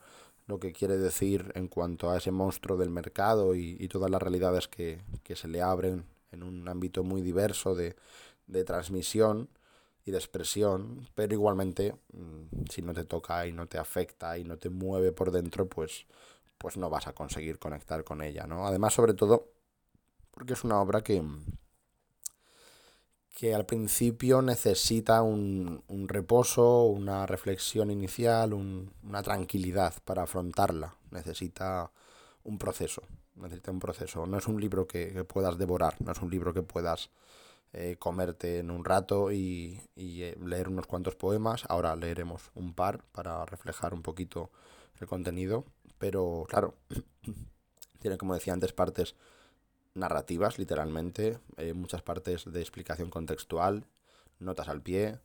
lo 0.52 0.61
que 0.61 0.75
quiere 0.75 0.99
decir 0.99 1.50
en 1.54 1.66
cuanto 1.66 2.11
a 2.11 2.18
ese 2.18 2.30
monstruo 2.30 2.77
del 2.77 2.90
mercado 2.90 3.55
y, 3.55 3.88
todas 3.88 4.11
las 4.11 4.20
realidades 4.20 4.68
que, 4.68 5.00
se 5.35 5.48
le 5.48 5.62
abren 5.62 6.05
en 6.31 6.42
un 6.42 6.68
ámbito 6.68 7.03
muy 7.05 7.22
diverso 7.22 7.74
de, 7.74 7.96
de 8.48 8.62
transmisión 8.62 9.48
y 10.05 10.11
de 10.11 10.18
expresión, 10.18 11.09
pero 11.14 11.33
igualmente 11.33 11.94
mm, 12.12 12.66
si 12.68 12.83
no 12.83 12.92
te 12.92 13.07
toca 13.07 13.46
y 13.46 13.53
no 13.53 13.66
te 13.66 13.79
afecta 13.79 14.37
y 14.37 14.44
no 14.44 14.59
te 14.59 14.68
mueve 14.68 15.12
por 15.12 15.31
dentro, 15.31 15.66
pues, 15.70 16.05
pues 16.59 16.77
no 16.77 16.90
vas 16.90 17.07
a 17.07 17.14
conseguir 17.14 17.59
conectar 17.59 18.05
con 18.05 18.20
ella, 18.20 18.46
¿no? 18.46 18.66
Además, 18.66 18.92
sobre 18.92 19.14
todo, 19.14 19.48
porque 20.33 20.53
es 20.53 20.64
una 20.64 20.83
obra 20.83 21.00
que, 21.03 21.22
que 23.33 23.55
al 23.55 23.64
principio 23.66 24.42
necesita 24.42 25.23
un, 25.23 25.83
un 25.88 26.09
reposo, 26.09 26.85
una 26.85 27.27
reflexión 27.27 27.90
inicial, 27.90 28.53
un, 28.53 28.92
una 29.03 29.23
tranquilidad 29.23 29.95
para 30.05 30.25
afrontarla. 30.25 30.97
Necesita 31.11 31.90
un 32.45 32.59
proceso, 32.59 33.03
necesita 33.37 33.71
un 33.71 33.81
proceso. 33.81 34.27
No 34.27 34.37
es 34.37 34.47
un 34.47 34.61
libro 34.61 34.87
que, 34.87 35.25
puedas 35.25 35.57
devorar, 35.57 35.97
no 36.01 36.12
es 36.12 36.21
un 36.21 36.31
libro 36.31 36.53
que 36.53 36.62
puedas 36.62 37.11
eh, 37.73 37.97
comerte 37.99 38.59
en 38.59 38.71
un 38.71 38.85
rato 38.85 39.33
y, 39.33 39.81
y 39.97 40.23
eh, 40.25 40.37
leer 40.45 40.68
unos 40.68 40.87
cuantos 40.87 41.16
poemas. 41.16 41.64
Ahora 41.68 41.97
leeremos 41.97 42.51
un 42.55 42.75
par 42.75 43.03
para 43.12 43.47
reflejar 43.47 43.95
un 43.95 44.03
poquito 44.03 44.51
el 45.01 45.07
contenido. 45.07 45.64
Pero 45.99 46.45
claro, 46.49 46.75
tiene 47.99 48.18
como 48.18 48.35
decía 48.35 48.53
antes 48.53 48.75
partes 48.75 49.14
narrativas, 49.94 50.59
literalmente, 50.59 51.38
eh, 51.57 51.74
muchas 51.74 52.02
partes 52.02 52.50
de 52.50 52.61
explicación 52.61 53.11
contextual, 53.11 53.87
notas 54.38 54.68
al 54.68 54.83
pie, 54.83 55.20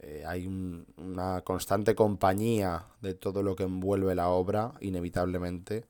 eh, 0.00 0.24
hay 0.26 0.46
un, 0.46 0.86
una 0.96 1.42
constante 1.42 1.94
compañía 1.94 2.86
de 3.00 3.14
todo 3.14 3.42
lo 3.42 3.56
que 3.56 3.64
envuelve 3.64 4.14
la 4.14 4.28
obra, 4.28 4.74
inevitablemente, 4.80 5.86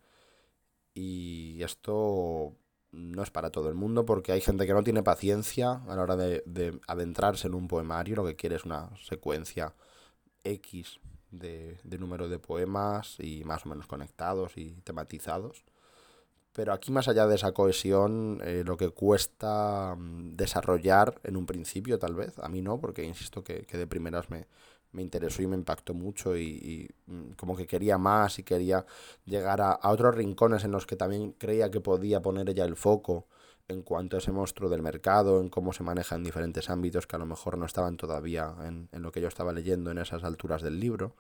y 0.95 1.63
esto 1.63 2.55
no 2.93 3.23
es 3.23 3.31
para 3.31 3.51
todo 3.51 3.69
el 3.71 3.75
mundo 3.75 4.05
porque 4.05 4.33
hay 4.33 4.43
gente 4.43 4.67
que 4.67 4.75
no 4.75 4.85
tiene 4.85 5.03
paciencia 5.03 5.83
a 5.89 5.97
la 5.97 6.03
hora 6.03 6.17
de, 6.17 6.43
de 6.45 6.79
adentrarse 6.87 7.49
en 7.49 7.55
un 7.55 7.69
poemario, 7.69 8.17
lo 8.17 8.27
que 8.27 8.37
quiere 8.37 8.57
es 8.57 8.65
una 8.65 8.91
secuencia 9.03 9.75
X 10.45 11.01
de, 11.31 11.79
de 11.83 11.99
número 11.99 12.29
de 12.29 12.39
poemas 12.39 13.17
y 13.19 13.43
más 13.45 13.67
o 13.67 13.71
menos 13.71 13.87
conectados 13.87 14.57
y 14.57 14.73
tematizados. 14.85 15.65
Pero 16.53 16.73
aquí, 16.73 16.93
más 16.93 17.09
allá 17.09 17.27
de 17.27 17.37
esa 17.37 17.53
cohesión, 17.53 18.41
eh, 18.45 18.63
lo 18.67 18.77
que 18.77 18.91
cuesta 18.91 19.95
mm, 19.97 20.37
desarrollar 20.37 21.19
en 21.25 21.37
un 21.37 21.47
principio, 21.47 21.99
tal 21.99 22.15
vez, 22.15 22.39
a 22.39 22.49
mí 22.49 22.61
no, 22.61 22.79
porque 22.79 23.05
insisto 23.05 23.43
que, 23.43 23.63
que 23.63 23.79
de 23.79 23.87
primeras 23.87 24.29
me, 24.31 24.47
me 24.93 25.03
interesó 25.03 25.43
y 25.43 25.47
me 25.47 25.57
impactó 25.57 25.95
mucho 25.95 26.37
y, 26.37 26.43
y, 26.43 26.89
mm, 27.07 27.33
como 27.33 27.57
que 27.57 27.67
quería 27.67 27.97
más 27.99 28.39
y 28.39 28.43
quería 28.43 28.85
llegar 29.25 29.63
a, 29.63 29.73
a, 29.73 29.91
otros 29.91 30.15
rincones 30.15 30.65
en 30.65 30.73
los 30.73 30.87
que 30.87 30.97
también 30.97 31.33
creía 31.33 31.71
que 31.71 31.81
podía 31.81 32.21
poner 32.21 32.49
ella 32.51 32.65
el 32.67 32.77
foco 32.77 33.27
en 33.69 33.83
cuanto 33.83 34.17
a 34.17 34.19
ese 34.19 34.33
monstruo 34.33 34.69
del 34.69 34.83
mercado, 34.83 35.41
en 35.41 35.49
cómo 35.49 35.73
se 35.73 35.83
maneja 35.85 36.17
en 36.17 36.25
diferentes 36.25 36.69
ámbitos 36.69 37.07
que 37.07 37.17
a 37.17 37.19
lo 37.19 37.27
mejor 37.27 37.57
no 37.57 37.65
estaban 37.65 37.97
todavía 37.97 38.55
en, 38.65 38.89
en 38.93 39.03
lo 39.03 39.13
que 39.13 39.21
yo 39.23 39.29
estaba 39.29 39.53
leyendo 39.53 39.91
en 39.91 39.99
esas 39.99 40.25
alturas 40.25 40.61
del 40.63 40.79
libro 40.81 41.15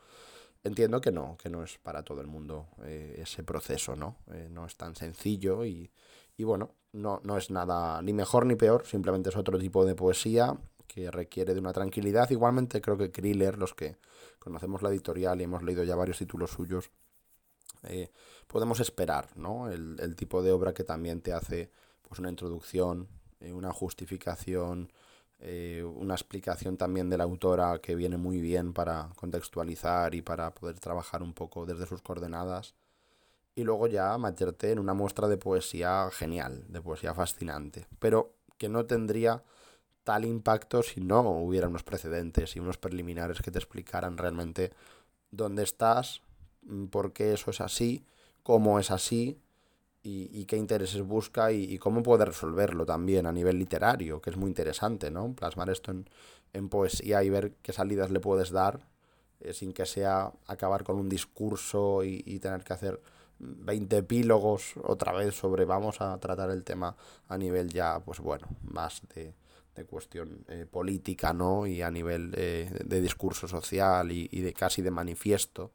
entiendo 0.64 1.01
que 1.01 1.12
no, 1.12 1.37
que 1.37 1.48
no 1.48 1.62
es 1.62 1.79
para 1.79 2.03
todo 2.03 2.20
el 2.20 2.27
mundo 2.27 2.68
eh, 2.85 3.16
ese 3.18 3.42
proceso, 3.42 3.96
¿no? 3.96 4.16
Eh, 4.33 4.48
no 4.51 4.66
es 4.66 4.77
tan 4.77 4.94
sencillo 4.94 5.64
y, 5.64 5.90
y 6.37 6.44
bueno, 6.44 6.75
no, 6.92 7.20
no 7.25 7.37
es 7.37 7.51
nada 7.51 8.01
ni 8.03 8.12
mejor 8.12 8.46
ni 8.46 8.55
peor, 8.55 8.87
simplemente 8.87 9.31
es 9.31 9.37
otro 9.37 9.59
tipo 9.59 9.85
de 9.85 9.94
poesía 9.94 10.57
que 10.87 11.11
requiere 11.11 11.55
de 11.55 11.61
una 11.61 11.72
tranquilidad. 11.72 12.31
Igualmente 12.31 12.81
creo 12.81 12.96
que 12.96 13.11
Kriller, 13.11 13.59
los 13.59 13.75
que 13.75 13.96
conocemos 14.38 14.83
la 14.83 14.90
editorial 14.90 15.40
y 15.40 15.44
hemos 15.44 15.62
leído 15.62 15.85
ya 15.85 15.96
varios 15.96 16.18
títulos 16.18 16.51
suyos, 16.51 16.90
eh, 17.85 18.11
podemos 18.46 18.79
esperar, 18.81 19.37
¿no? 19.37 19.70
El, 19.70 19.98
el, 19.98 20.14
tipo 20.14 20.42
de 20.42 20.53
obra 20.53 20.72
que 20.75 20.85
también 20.85 21.20
te 21.20 21.33
hace 21.33 21.70
pues 22.03 22.20
una 22.20 22.29
introducción, 22.29 23.09
una 23.40 23.72
justificación, 23.72 24.92
eh, 25.44 25.83
una 25.83 26.14
explicación 26.14 26.76
también 26.76 27.11
de 27.11 27.18
la 27.18 27.24
autora 27.24 27.81
que 27.81 27.96
viene 27.96 28.16
muy 28.16 28.40
bien 28.40 28.72
para 28.72 29.11
contextualizar 29.16 30.14
y 30.14 30.22
para 30.22 30.55
poder 30.55 30.78
trabajar 30.78 31.20
un 31.20 31.33
poco 31.33 31.66
desde 31.66 31.87
sus 31.87 32.00
coordenadas. 32.00 32.76
Y 33.57 33.64
luego 33.64 33.88
ya 33.88 34.16
meterte 34.18 34.70
en 34.70 34.78
una 34.78 34.94
muestra 34.94 35.26
de 35.26 35.37
poesía 35.37 36.09
genial, 36.12 36.64
de 36.68 36.81
poesía 36.81 37.12
fascinante, 37.12 37.87
pero 37.98 38.37
que 38.57 38.68
no 38.68 38.87
tendría 38.87 39.42
tal 40.05 40.24
impacto 40.24 40.83
si 40.83 41.00
no 41.00 41.20
hubiera 41.22 41.66
unos 41.66 41.83
precedentes 41.83 42.55
y 42.55 42.61
unos 42.61 42.78
preliminares 42.78 43.42
que 43.42 43.50
te 43.50 43.59
explicaran 43.59 44.18
realmente 44.18 44.72
dónde 45.33 45.64
estás, 45.64 46.22
mm, 46.62 46.87
por 46.87 47.12
qué 47.12 47.33
eso 47.33 47.50
es 47.50 47.61
así, 47.61 48.05
cómo 48.44 48.78
es 48.78 48.92
así 48.92 49.40
y, 50.02 50.30
y 50.32 50.44
qué 50.46 50.56
intereses 50.56 51.02
busca 51.02 51.52
y, 51.52 51.64
y, 51.64 51.78
cómo 51.78 52.02
puede 52.02 52.24
resolverlo 52.24 52.84
también 52.86 53.26
a 53.26 53.32
nivel 53.32 53.58
literario, 53.58 54.20
que 54.20 54.30
es 54.30 54.36
muy 54.36 54.48
interesante, 54.48 55.10
¿no? 55.10 55.32
Plasmar 55.34 55.70
esto 55.70 55.90
en, 55.92 56.08
en 56.52 56.68
poesía 56.68 57.22
y 57.22 57.30
ver 57.30 57.54
qué 57.62 57.72
salidas 57.72 58.10
le 58.10 58.20
puedes 58.20 58.50
dar 58.50 58.86
eh, 59.40 59.52
sin 59.52 59.72
que 59.72 59.86
sea 59.86 60.32
acabar 60.46 60.84
con 60.84 60.96
un 60.98 61.08
discurso 61.08 62.04
y, 62.04 62.22
y 62.26 62.38
tener 62.38 62.62
que 62.64 62.72
hacer 62.72 63.00
20 63.38 63.98
epílogos 63.98 64.74
otra 64.82 65.12
vez 65.12 65.34
sobre 65.34 65.64
vamos 65.64 66.00
a 66.00 66.18
tratar 66.18 66.50
el 66.50 66.64
tema 66.64 66.96
a 67.28 67.36
nivel 67.38 67.68
ya, 67.72 68.00
pues 68.00 68.20
bueno, 68.20 68.46
más 68.62 69.02
de, 69.14 69.34
de 69.74 69.84
cuestión 69.84 70.44
eh, 70.48 70.66
política, 70.70 71.32
¿no? 71.32 71.66
Y 71.66 71.82
a 71.82 71.90
nivel 71.90 72.32
eh, 72.36 72.70
de 72.84 73.00
discurso 73.00 73.48
social 73.48 74.12
y, 74.12 74.28
y, 74.30 74.40
de 74.42 74.52
casi 74.52 74.82
de 74.82 74.90
manifiesto. 74.90 75.72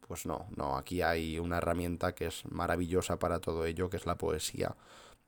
Pues 0.00 0.26
no, 0.26 0.46
no, 0.56 0.76
aquí 0.76 1.02
hay 1.02 1.38
una 1.38 1.58
herramienta 1.58 2.14
que 2.14 2.26
es 2.26 2.44
maravillosa 2.46 3.18
para 3.18 3.40
todo 3.40 3.64
ello, 3.66 3.90
que 3.90 3.96
es 3.96 4.06
la 4.06 4.16
poesía, 4.16 4.76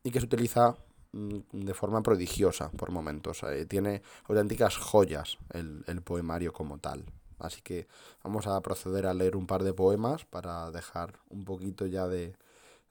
y 0.04 0.11
que 0.11 0.20
se 0.20 0.26
utiliza 0.26 0.76
mm, 1.12 1.38
de 1.52 1.74
forma 1.74 2.02
prodigiosa 2.02 2.70
por 2.70 2.90
momentos. 2.90 3.42
Eh, 3.42 3.66
tiene 3.66 4.02
auténticas 4.28 4.76
joyas 4.76 5.38
el, 5.52 5.85
el 5.87 6.02
poemario 6.02 6.52
como 6.52 6.78
tal. 6.78 7.04
Así 7.38 7.61
que 7.62 7.87
vamos 8.22 8.46
a 8.46 8.61
proceder 8.61 9.07
a 9.07 9.14
leer 9.14 9.37
un 9.37 9.46
par 9.46 9.62
de 9.62 9.72
poemas 9.72 10.24
para 10.24 10.70
dejar 10.70 11.18
un 11.28 11.44
poquito 11.44 11.87
ya 11.87 12.09
de, 12.09 12.35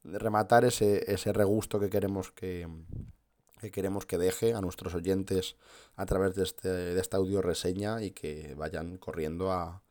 de 0.03 0.19
rematar 0.19 0.65
ese, 0.65 1.11
ese 1.11 1.33
regusto 1.33 1.79
que 1.79 1.89
queremos 1.89 2.31
que, 2.31 2.67
que 3.59 3.71
queremos 3.71 4.05
que 4.05 4.17
deje 4.17 4.53
a 4.53 4.61
nuestros 4.61 4.95
oyentes 4.95 5.55
a 5.95 6.05
través 6.05 6.35
de, 6.35 6.43
este, 6.43 6.69
de 6.69 6.99
esta 6.99 7.17
audio 7.17 7.41
reseña 7.41 8.01
y 8.01 8.11
que 8.11 8.55
vayan 8.55 8.97
corriendo 8.97 9.51
a, 9.51 9.81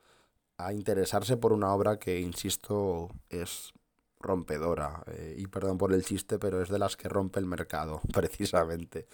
a 0.59 0.73
interesarse 0.73 1.37
por 1.37 1.53
una 1.53 1.73
obra 1.73 1.99
que, 1.99 2.21
insisto, 2.21 3.11
es 3.29 3.73
rompedora. 4.21 5.03
Eh, 5.07 5.37
y 5.39 5.47
perdón 5.47 5.79
por 5.79 5.93
el 5.93 6.05
chiste, 6.05 6.39
pero 6.39 6.63
es 6.63 6.69
de 6.69 6.79
las 6.79 6.97
que 6.97 7.09
rompe 7.09 7.41
el 7.41 7.47
mercado, 7.47 8.01
precisamente. 8.13 9.07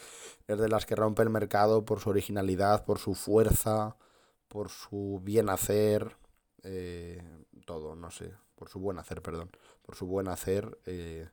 Es 0.47 0.59
de 0.59 0.69
las 0.69 0.87
que 0.87 0.97
rompe 0.97 1.23
el 1.23 1.31
mercado 1.31 1.85
por 1.85 2.01
su 2.01 2.11
originalidad, 2.11 2.85
por 2.85 2.99
su 2.99 3.15
fuerza, 3.15 3.97
por 4.49 4.69
su 4.71 5.21
bien 5.23 5.49
hacer, 5.49 6.17
eh, 6.63 7.23
todo, 7.67 7.95
no 7.95 8.11
sé, 8.11 8.33
por 8.55 8.69
su 8.69 8.79
buen 8.79 8.99
hacer, 8.99 9.23
perdón, 9.23 9.51
por 9.83 9.97
su 9.97 10.07
buen 10.07 10.29
hacer 10.29 10.79
eh, 10.87 11.29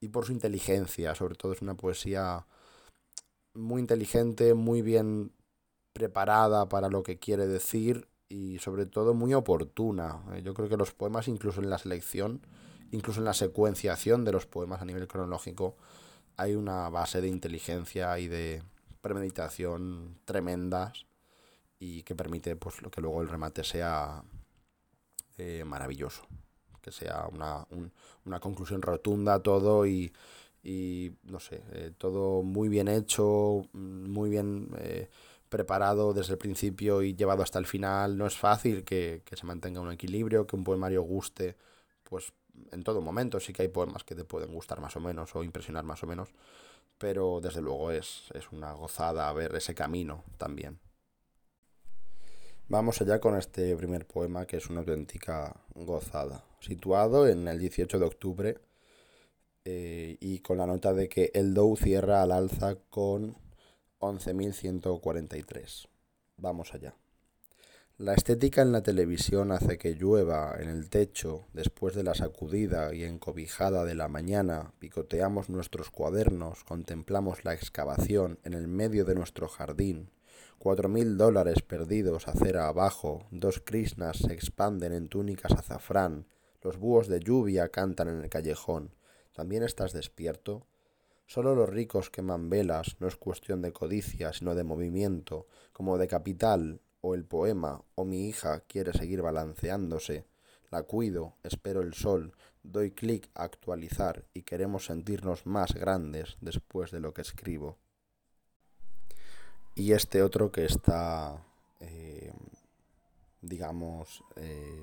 y 0.00 0.08
por 0.08 0.24
su 0.24 0.32
inteligencia, 0.32 1.14
sobre 1.14 1.34
todo 1.34 1.52
es 1.52 1.62
una 1.62 1.74
poesía 1.76 2.46
muy 3.54 3.80
inteligente, 3.80 4.54
muy 4.54 4.82
bien 4.82 5.32
preparada 5.92 6.68
para 6.68 6.88
lo 6.88 7.02
que 7.02 7.18
quiere 7.18 7.46
decir 7.46 8.08
y 8.28 8.58
sobre 8.58 8.86
todo 8.86 9.14
muy 9.14 9.34
oportuna. 9.34 10.22
Eh, 10.34 10.42
yo 10.42 10.54
creo 10.54 10.68
que 10.68 10.76
los 10.76 10.92
poemas, 10.92 11.28
incluso 11.28 11.60
en 11.60 11.70
la 11.70 11.78
selección, 11.78 12.40
incluso 12.92 13.20
en 13.20 13.24
la 13.26 13.34
secuenciación 13.34 14.24
de 14.24 14.32
los 14.32 14.46
poemas 14.46 14.82
a 14.82 14.84
nivel 14.84 15.08
cronológico, 15.08 15.76
hay 16.36 16.54
una 16.54 16.88
base 16.90 17.20
de 17.20 17.28
inteligencia 17.28 18.18
y 18.18 18.28
de 18.28 18.62
premeditación 19.00 20.18
tremendas 20.24 21.06
y 21.78 22.02
que 22.02 22.14
permite 22.14 22.56
pues 22.56 22.76
que 22.90 23.00
luego 23.00 23.22
el 23.22 23.28
remate 23.28 23.64
sea 23.64 24.24
eh, 25.38 25.64
maravilloso 25.64 26.26
que 26.86 26.92
sea 26.92 27.28
una, 27.32 27.66
un, 27.70 27.92
una 28.26 28.38
conclusión 28.38 28.80
rotunda 28.80 29.42
todo 29.42 29.86
y, 29.86 30.12
y 30.62 31.10
no 31.24 31.40
sé, 31.40 31.60
eh, 31.72 31.90
todo 31.98 32.44
muy 32.44 32.68
bien 32.68 32.86
hecho, 32.86 33.66
muy 33.72 34.30
bien 34.30 34.68
preparado 35.48 36.12
desde 36.12 36.32
el 36.32 36.38
principio 36.38 37.02
y 37.02 37.14
llevado 37.14 37.42
hasta 37.42 37.58
el 37.58 37.66
final. 37.66 38.16
No 38.16 38.26
es 38.26 38.36
fácil 38.36 38.84
que, 38.84 39.22
que, 39.24 39.36
se 39.36 39.46
mantenga 39.46 39.80
un 39.80 39.92
equilibrio, 39.92 40.46
que 40.46 40.56
un 40.56 40.64
poemario 40.64 41.02
guste, 41.02 41.56
pues 42.04 42.32
en 42.72 42.82
todo 42.82 43.00
momento. 43.00 43.40
Sí 43.40 43.52
que 43.52 43.62
hay 43.62 43.68
poemas 43.68 44.04
que 44.04 44.14
te 44.14 44.24
pueden 44.24 44.52
gustar 44.52 44.80
más 44.80 44.96
o 44.96 45.00
menos 45.00 45.34
o 45.34 45.44
impresionar 45.44 45.84
más 45.84 46.02
o 46.02 46.06
menos, 46.06 46.30
pero 46.98 47.40
desde 47.40 47.62
luego 47.62 47.90
es, 47.90 48.24
es 48.34 48.50
una 48.52 48.72
gozada 48.72 49.32
ver 49.32 49.54
ese 49.54 49.74
camino 49.74 50.24
también. 50.38 50.78
Vamos 52.68 53.00
allá 53.00 53.20
con 53.20 53.36
este 53.36 53.76
primer 53.76 54.06
poema 54.06 54.44
que 54.44 54.56
es 54.56 54.68
una 54.68 54.80
auténtica 54.80 55.54
gozada. 55.74 56.44
Situado 56.58 57.28
en 57.28 57.46
el 57.46 57.60
18 57.60 57.98
de 58.00 58.04
octubre 58.04 58.58
eh, 59.64 60.16
y 60.20 60.40
con 60.40 60.58
la 60.58 60.66
nota 60.66 60.92
de 60.92 61.08
que 61.08 61.30
el 61.34 61.54
Dow 61.54 61.76
cierra 61.76 62.22
al 62.22 62.32
alza 62.32 62.76
con 62.90 63.36
11.143. 64.00 65.88
Vamos 66.36 66.74
allá. 66.74 66.94
La 67.98 68.14
estética 68.14 68.62
en 68.62 68.72
la 68.72 68.82
televisión 68.82 69.52
hace 69.52 69.78
que 69.78 69.94
llueva 69.94 70.54
en 70.58 70.68
el 70.68 70.90
techo 70.90 71.46
después 71.54 71.94
de 71.94 72.02
la 72.02 72.14
sacudida 72.14 72.94
y 72.94 73.04
encobijada 73.04 73.84
de 73.84 73.94
la 73.94 74.08
mañana, 74.08 74.72
picoteamos 74.78 75.48
nuestros 75.48 75.90
cuadernos, 75.90 76.62
contemplamos 76.64 77.44
la 77.44 77.54
excavación 77.54 78.38
en 78.44 78.52
el 78.52 78.68
medio 78.68 79.06
de 79.06 79.14
nuestro 79.14 79.48
jardín, 79.48 80.10
Cuatro 80.58 80.88
mil 80.88 81.16
dólares 81.16 81.62
perdidos 81.62 82.28
acera 82.28 82.66
abajo, 82.66 83.26
dos 83.30 83.60
krishnas 83.60 84.16
se 84.16 84.32
expanden 84.32 84.92
en 84.92 85.08
túnicas 85.08 85.52
azafrán, 85.52 86.26
los 86.62 86.78
búhos 86.78 87.08
de 87.08 87.20
lluvia 87.20 87.68
cantan 87.68 88.08
en 88.08 88.22
el 88.22 88.30
callejón. 88.30 88.90
¿También 89.32 89.62
estás 89.62 89.92
despierto? 89.92 90.66
Solo 91.26 91.54
los 91.54 91.68
ricos 91.68 92.10
queman 92.10 92.48
velas, 92.48 92.96
no 93.00 93.08
es 93.08 93.16
cuestión 93.16 93.62
de 93.62 93.72
codicia, 93.72 94.32
sino 94.32 94.54
de 94.54 94.64
movimiento, 94.64 95.46
como 95.72 95.98
de 95.98 96.08
capital, 96.08 96.80
o 97.00 97.14
el 97.14 97.24
poema, 97.24 97.82
o 97.94 98.04
mi 98.04 98.28
hija 98.28 98.60
quiere 98.60 98.92
seguir 98.92 99.22
balanceándose. 99.22 100.24
La 100.70 100.82
cuido, 100.82 101.34
espero 101.42 101.82
el 101.82 101.94
sol, 101.94 102.32
doy 102.62 102.90
clic 102.90 103.30
a 103.34 103.44
actualizar 103.44 104.24
y 104.34 104.42
queremos 104.42 104.86
sentirnos 104.86 105.46
más 105.46 105.74
grandes 105.74 106.36
después 106.40 106.90
de 106.90 107.00
lo 107.00 107.12
que 107.12 107.22
escribo 107.22 107.78
y 109.76 109.92
este 109.92 110.22
otro 110.22 110.50
que 110.50 110.64
está, 110.64 111.36
eh, 111.80 112.32
digamos, 113.42 114.24
eh, 114.36 114.82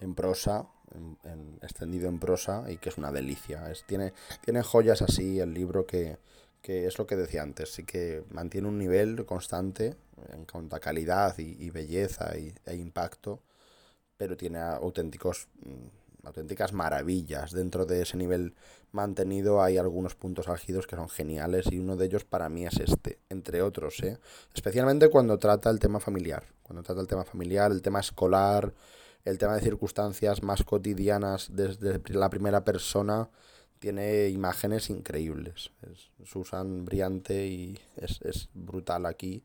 en 0.00 0.14
prosa, 0.14 0.66
en, 0.94 1.16
en, 1.24 1.58
extendido 1.62 2.08
en 2.08 2.18
prosa 2.18 2.64
y 2.70 2.78
que 2.78 2.88
es 2.88 2.98
una 2.98 3.12
delicia. 3.12 3.70
Es, 3.70 3.84
tiene, 3.84 4.12
tiene 4.44 4.62
joyas 4.62 5.02
así 5.02 5.40
el 5.40 5.54
libro 5.54 5.86
que, 5.86 6.18
que 6.62 6.86
es 6.86 6.98
lo 6.98 7.06
que 7.06 7.16
decía 7.16 7.42
antes, 7.42 7.72
sí 7.72 7.84
que 7.84 8.24
mantiene 8.30 8.68
un 8.68 8.78
nivel 8.78 9.24
constante 9.24 9.96
en 10.32 10.44
cuanto 10.44 10.76
a 10.76 10.80
calidad 10.80 11.38
y, 11.38 11.56
y 11.58 11.70
belleza 11.70 12.36
y, 12.36 12.52
e 12.66 12.76
impacto, 12.76 13.40
pero 14.16 14.36
tiene 14.36 14.58
auténticos 14.58 15.48
mm, 15.64 16.26
auténticas 16.26 16.72
maravillas. 16.72 17.52
Dentro 17.52 17.86
de 17.86 18.02
ese 18.02 18.16
nivel 18.16 18.54
mantenido 18.92 19.62
hay 19.62 19.78
algunos 19.78 20.14
puntos 20.14 20.48
álgidos 20.48 20.86
que 20.86 20.96
son 20.96 21.08
geniales 21.08 21.66
y 21.70 21.78
uno 21.78 21.96
de 21.96 22.06
ellos 22.06 22.24
para 22.24 22.48
mí 22.48 22.66
es 22.66 22.78
este, 22.78 23.18
entre 23.28 23.62
otros, 23.62 24.00
¿eh? 24.02 24.18
especialmente 24.54 25.08
cuando 25.08 25.38
trata 25.38 25.70
el 25.70 25.78
tema 25.78 26.00
familiar, 26.00 26.44
cuando 26.62 26.82
trata 26.82 27.00
el 27.00 27.06
tema 27.06 27.24
familiar, 27.24 27.70
el 27.70 27.82
tema 27.82 28.00
escolar, 28.00 28.72
el 29.24 29.38
tema 29.38 29.54
de 29.54 29.60
circunstancias 29.60 30.42
más 30.42 30.64
cotidianas 30.64 31.48
desde 31.52 32.00
la 32.14 32.30
primera 32.30 32.64
persona, 32.64 33.30
tiene 33.80 34.28
imágenes 34.28 34.90
increíbles. 34.90 35.72
Es 35.90 36.10
Susan 36.28 36.84
brillante 36.84 37.46
y 37.46 37.78
es, 37.96 38.20
es 38.22 38.48
brutal 38.52 39.06
aquí. 39.06 39.42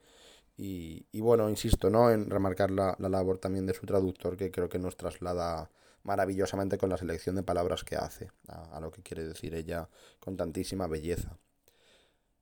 Y, 0.58 1.06
y, 1.12 1.22
bueno, 1.22 1.50
insisto, 1.50 1.90
¿no? 1.90 2.12
En 2.12 2.30
remarcar 2.30 2.72
la, 2.72 2.96
la 3.00 3.10
labor 3.10 3.40
también 3.40 3.66
de 3.66 3.74
su 3.74 3.86
traductor, 3.86 4.38
que 4.38 4.52
creo 4.52 4.70
que 4.70 4.80
nos 4.80 4.96
traslada 4.96 5.70
maravillosamente 6.04 6.78
con 6.78 6.90
la 6.90 6.98
selección 6.98 7.36
de 7.36 7.44
palabras 7.44 7.84
que 7.84 7.96
hace, 7.96 8.32
a, 8.48 8.78
a, 8.78 8.80
lo 8.80 8.92
que 8.92 9.02
quiere 9.02 9.26
decir 9.26 9.56
ella 9.56 9.90
con 10.20 10.38
tantísima 10.38 10.88
belleza. 10.88 11.38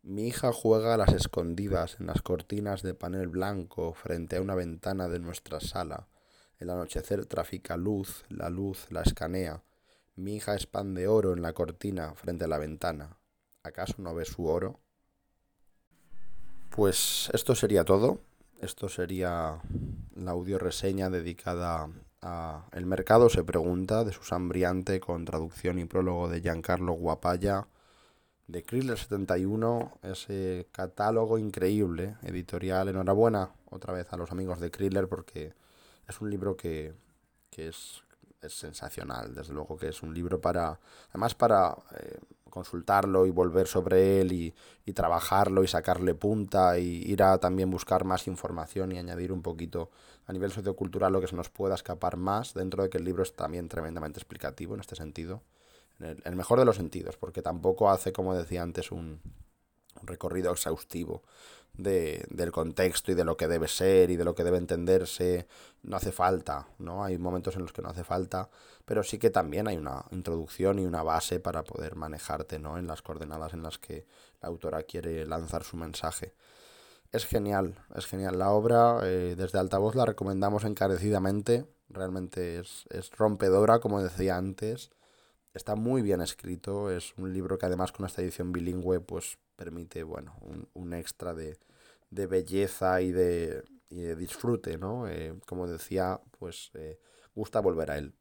Mi 0.02 0.28
hija 0.28 0.52
juega 0.52 0.96
a 0.96 0.98
las 0.98 1.14
escondidas 1.14 1.98
en 2.00 2.08
las 2.08 2.22
cortinas 2.22 2.82
de 2.84 2.94
panel 2.94 3.30
blanco 3.30 3.94
frente 3.94 4.36
a 4.36 4.42
una 4.42 4.54
ventana 4.54 5.08
de 5.08 5.20
nuestra 5.20 5.62
sala. 5.62 6.08
El 6.60 6.70
anochecer 6.70 7.26
trafica 7.26 7.78
luz, 7.78 8.24
la 8.30 8.50
luz 8.50 8.88
la 8.90 9.02
escanea. 9.02 9.64
Mi 10.16 10.36
hija 10.36 10.56
es 10.56 10.68
pan 10.68 10.94
de 10.94 11.08
oro 11.08 11.34
en 11.34 11.42
la 11.42 11.54
cortina 11.54 12.14
frente 12.16 12.46
a 12.46 12.48
la 12.48 12.58
ventana. 12.58 13.18
¿Acaso 13.64 13.96
no 13.98 14.14
ve 14.14 14.26
su 14.26 14.46
oro? 14.46 14.80
Pues 16.70 17.30
esto 17.34 17.56
sería 17.56 17.84
todo. 17.84 18.20
Esto 18.62 18.90
sería 18.90 19.62
la 20.16 20.32
audio 20.32 20.58
reseña 20.58 21.10
dedicada 21.10 21.90
a 22.22 22.66
El 22.72 22.86
mercado 22.86 23.30
se 23.30 23.44
pregunta 23.44 24.04
de 24.04 24.14
Susan 24.14 24.48
Briante 24.48 25.00
con 25.00 25.26
traducción 25.26 25.80
y 25.80 25.86
prólogo 25.86 26.30
de 26.30 26.42
Giancarlo 26.42 26.94
Guapaya 26.94 27.68
de 28.48 28.64
Kriller 28.64 28.98
71, 28.98 30.00
ese 30.04 30.68
catálogo 30.72 31.38
increíble, 31.38 32.18
editorial. 32.24 32.90
Enhorabuena 32.90 33.52
otra 33.70 33.94
vez 33.94 34.12
a 34.12 34.18
los 34.18 34.32
amigos 34.32 34.60
de 34.60 34.72
Kriller 34.72 35.08
porque 35.08 35.54
es 36.08 36.22
un 36.22 36.30
libro 36.30 36.56
que, 36.56 36.94
que 37.50 37.70
es, 37.70 38.04
es, 38.42 38.54
sensacional, 38.54 39.34
desde 39.34 39.54
luego 39.54 39.78
que 39.78 39.90
es 39.90 40.04
un 40.04 40.14
libro 40.14 40.42
para, 40.42 40.80
además 41.10 41.36
para 41.36 41.76
eh, 42.00 42.20
consultarlo 42.50 43.26
y 43.26 43.32
volver 43.32 43.68
sobre 43.68 44.22
él 44.22 44.32
y, 44.32 44.54
y, 44.86 44.94
trabajarlo 44.94 45.64
y 45.64 45.68
sacarle 45.68 46.14
punta 46.14 46.78
y 46.78 47.04
ir 47.12 47.24
a 47.24 47.38
también 47.40 47.70
buscar 47.72 48.04
más 48.04 48.28
información 48.28 48.92
y 48.92 49.00
añadir 49.00 49.32
un 49.32 49.42
poquito 49.42 49.90
a 50.26 50.34
nivel 50.34 50.52
sociocultural 50.52 51.12
lo 51.12 51.22
que 51.22 51.28
se 51.28 51.36
nos 51.36 51.50
pueda 51.50 51.76
escapar 51.76 52.18
más 52.18 52.54
dentro 52.54 52.84
de 52.84 52.90
que 52.90 52.98
el 52.98 53.06
libro 53.06 53.24
es 53.24 53.36
también 53.36 53.70
tremendamente 53.70 54.20
explicativo 54.20 54.74
en 54.76 54.82
este 54.82 54.96
sentido, 54.96 55.42
en 56.00 56.06
el, 56.08 56.18
en 56.18 56.32
el 56.32 56.36
mejor 56.36 56.60
de 56.60 56.66
los 56.66 56.76
sentidos, 56.76 57.18
porque 57.18 57.42
tampoco 57.42 57.90
hace, 57.90 58.14
como 58.14 58.36
decía 58.36 58.62
antes, 58.62 58.92
un, 58.92 59.20
recorrido 60.04 60.52
exhaustivo 60.52 61.24
de, 61.74 62.26
del 62.30 62.52
contexto 62.52 63.12
y 63.12 63.16
de 63.16 63.24
lo 63.24 63.36
que 63.36 63.48
debe 63.48 63.68
ser 63.68 64.12
y 64.12 64.16
de 64.16 64.26
lo 64.26 64.36
que 64.36 64.44
debe 64.44 64.58
entenderse. 64.58 65.48
No 65.82 65.98
hace 65.98 66.12
falta, 66.12 66.68
¿no? 66.78 67.04
Hay 67.04 67.18
momentos 67.18 67.56
en 67.56 67.64
los 67.64 67.74
que 67.74 67.82
no 67.82 67.90
hace 67.90 68.04
falta, 68.04 68.50
pero 68.86 69.04
sí 69.04 69.18
que 69.18 69.30
también 69.30 69.68
hay 69.68 69.78
una 69.78 70.06
introducción 70.12 70.80
y 70.80 70.86
una 70.86 71.04
base 71.04 71.40
para 71.40 71.64
poder 71.64 71.96
manejarte, 71.96 72.60
¿no? 72.60 72.78
En 72.78 72.88
las 72.88 73.02
coordenadas 73.02 73.54
en 73.54 73.64
las 73.64 73.80
que 73.80 74.06
la 74.42 74.50
autora 74.50 74.84
quiere 74.84 75.26
lanzar 75.26 75.64
su 75.64 75.78
mensaje. 75.78 76.34
Es 77.12 77.26
genial, 77.26 77.76
es 77.96 78.06
genial 78.08 78.40
la 78.40 78.50
obra. 78.52 79.00
Eh, 79.04 79.36
desde 79.38 79.60
Altavoz 79.60 79.96
la 79.96 80.06
recomendamos 80.06 80.64
encarecidamente. 80.64 81.66
Realmente 81.90 82.60
es, 82.60 82.86
es 82.90 83.12
rompedora, 83.12 83.80
como 83.80 84.02
decía 84.02 84.38
antes. 84.38 84.90
Está 85.54 85.76
muy 85.76 86.02
bien 86.02 86.22
escrito. 86.22 86.90
Es 86.90 87.14
un 87.18 87.32
libro 87.32 87.60
que 87.60 87.68
además 87.68 87.92
con 87.92 88.08
esta 88.08 88.24
edición 88.24 88.52
bilingüe 88.52 89.00
pues 89.00 89.38
permite, 89.56 90.04
bueno, 90.04 90.36
un, 90.42 90.68
un 90.74 90.94
extra 90.94 91.34
de, 91.34 91.58
de, 92.10 92.28
belleza 92.28 93.02
y 93.02 93.12
de, 93.12 93.64
y 93.90 94.02
de 94.02 94.16
disfrute, 94.16 94.78
¿no? 94.78 95.08
Eh, 95.08 95.34
como 95.48 95.68
decía, 95.68 96.20
pues 96.40 96.72
eh, 96.76 97.00
gusta 97.36 97.60
volver 97.60 97.92
a 97.92 97.98
él. 97.98 98.14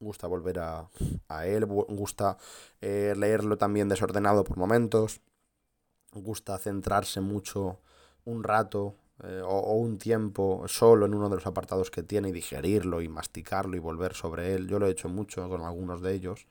Gusta 0.00 0.26
volver 0.26 0.58
a, 0.58 0.88
a 1.28 1.46
él, 1.46 1.64
gusta 1.66 2.36
eh, 2.80 3.14
leerlo 3.16 3.56
también 3.56 3.88
desordenado 3.88 4.44
por 4.44 4.58
momentos, 4.58 5.20
gusta 6.12 6.58
centrarse 6.58 7.20
mucho 7.20 7.80
un 8.24 8.42
rato 8.42 8.96
eh, 9.22 9.40
o, 9.42 9.48
o, 9.48 9.74
un 9.76 9.98
tiempo 9.98 10.64
solo 10.66 11.06
en 11.06 11.14
uno 11.14 11.28
de 11.28 11.36
los 11.36 11.46
apartados 11.46 11.90
que 11.90 12.02
tiene 12.02 12.30
y 12.30 12.32
digerirlo 12.32 13.00
y 13.02 13.08
masticarlo 13.08 13.76
y 13.76 13.80
volver 13.80 14.14
sobre 14.14 14.54
él. 14.54 14.68
Yo 14.68 14.78
lo 14.78 14.86
he 14.86 14.90
hecho 14.90 15.08
mucho 15.08 15.48
con 15.48 15.62
algunos 15.62 16.02
de 16.02 16.14
ellos 16.14 16.46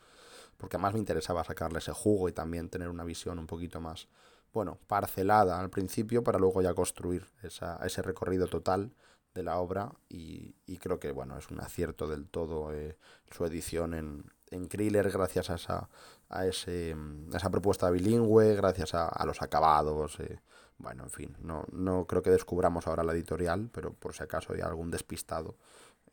porque 0.57 0.77
además 0.77 0.93
me 0.93 0.99
interesaba 0.99 1.43
sacarle 1.43 1.79
ese 1.79 1.91
jugo 1.91 2.29
y 2.29 2.33
también 2.33 2.69
tener 2.69 2.89
una 2.89 3.03
visión 3.03 3.39
un 3.39 3.47
poquito 3.47 3.79
más, 3.81 4.07
bueno, 4.53 4.77
parcelada 4.87 5.59
al 5.59 5.69
principio 5.69 6.23
para 6.23 6.39
luego 6.39 6.61
ya 6.61 6.73
construir 6.73 7.25
esa, 7.41 7.79
ese 7.85 8.01
recorrido 8.01 8.47
total 8.47 8.93
de 9.33 9.43
la 9.43 9.57
obra 9.57 9.91
y, 10.09 10.55
y, 10.65 10.77
creo 10.77 10.99
que, 10.99 11.11
bueno, 11.11 11.37
es 11.37 11.49
un 11.49 11.59
acierto 11.59 12.07
del 12.07 12.27
todo 12.27 12.71
eh, 12.73 12.97
su 13.31 13.45
edición 13.45 13.93
en, 13.95 14.25
en 14.51 14.67
Kriller 14.67 15.09
gracias 15.11 15.49
a 15.49 15.55
esa, 15.55 15.89
a 16.29 16.45
ese, 16.45 16.95
esa 17.33 17.49
propuesta 17.49 17.89
bilingüe, 17.89 18.55
gracias 18.55 18.93
a, 18.93 19.07
a 19.07 19.25
los 19.25 19.41
acabados. 19.41 20.19
Eh, 20.19 20.39
bueno, 20.77 21.03
en 21.03 21.09
fin, 21.09 21.37
no, 21.41 21.65
no 21.71 22.05
creo 22.05 22.21
que 22.21 22.29
descubramos 22.29 22.87
ahora 22.87 23.03
la 23.03 23.13
editorial, 23.13 23.69
pero 23.71 23.93
por 23.93 24.13
si 24.13 24.23
acaso 24.23 24.53
hay 24.53 24.61
algún 24.61 24.91
despistado 24.91 25.55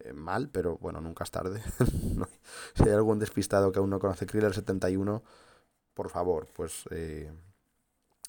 eh, 0.04 0.12
mal, 0.12 0.48
pero 0.48 0.78
bueno, 0.78 1.00
nunca 1.00 1.24
es 1.24 1.30
tarde. 1.30 1.62
si 2.74 2.84
hay 2.84 2.92
algún 2.92 3.18
despistado 3.18 3.72
que 3.72 3.78
aún 3.78 3.90
no 3.90 3.98
conoce 3.98 4.26
Kriller 4.26 4.54
71, 4.54 5.22
por 5.94 6.10
favor, 6.10 6.48
pues 6.54 6.84
eh, 6.90 7.30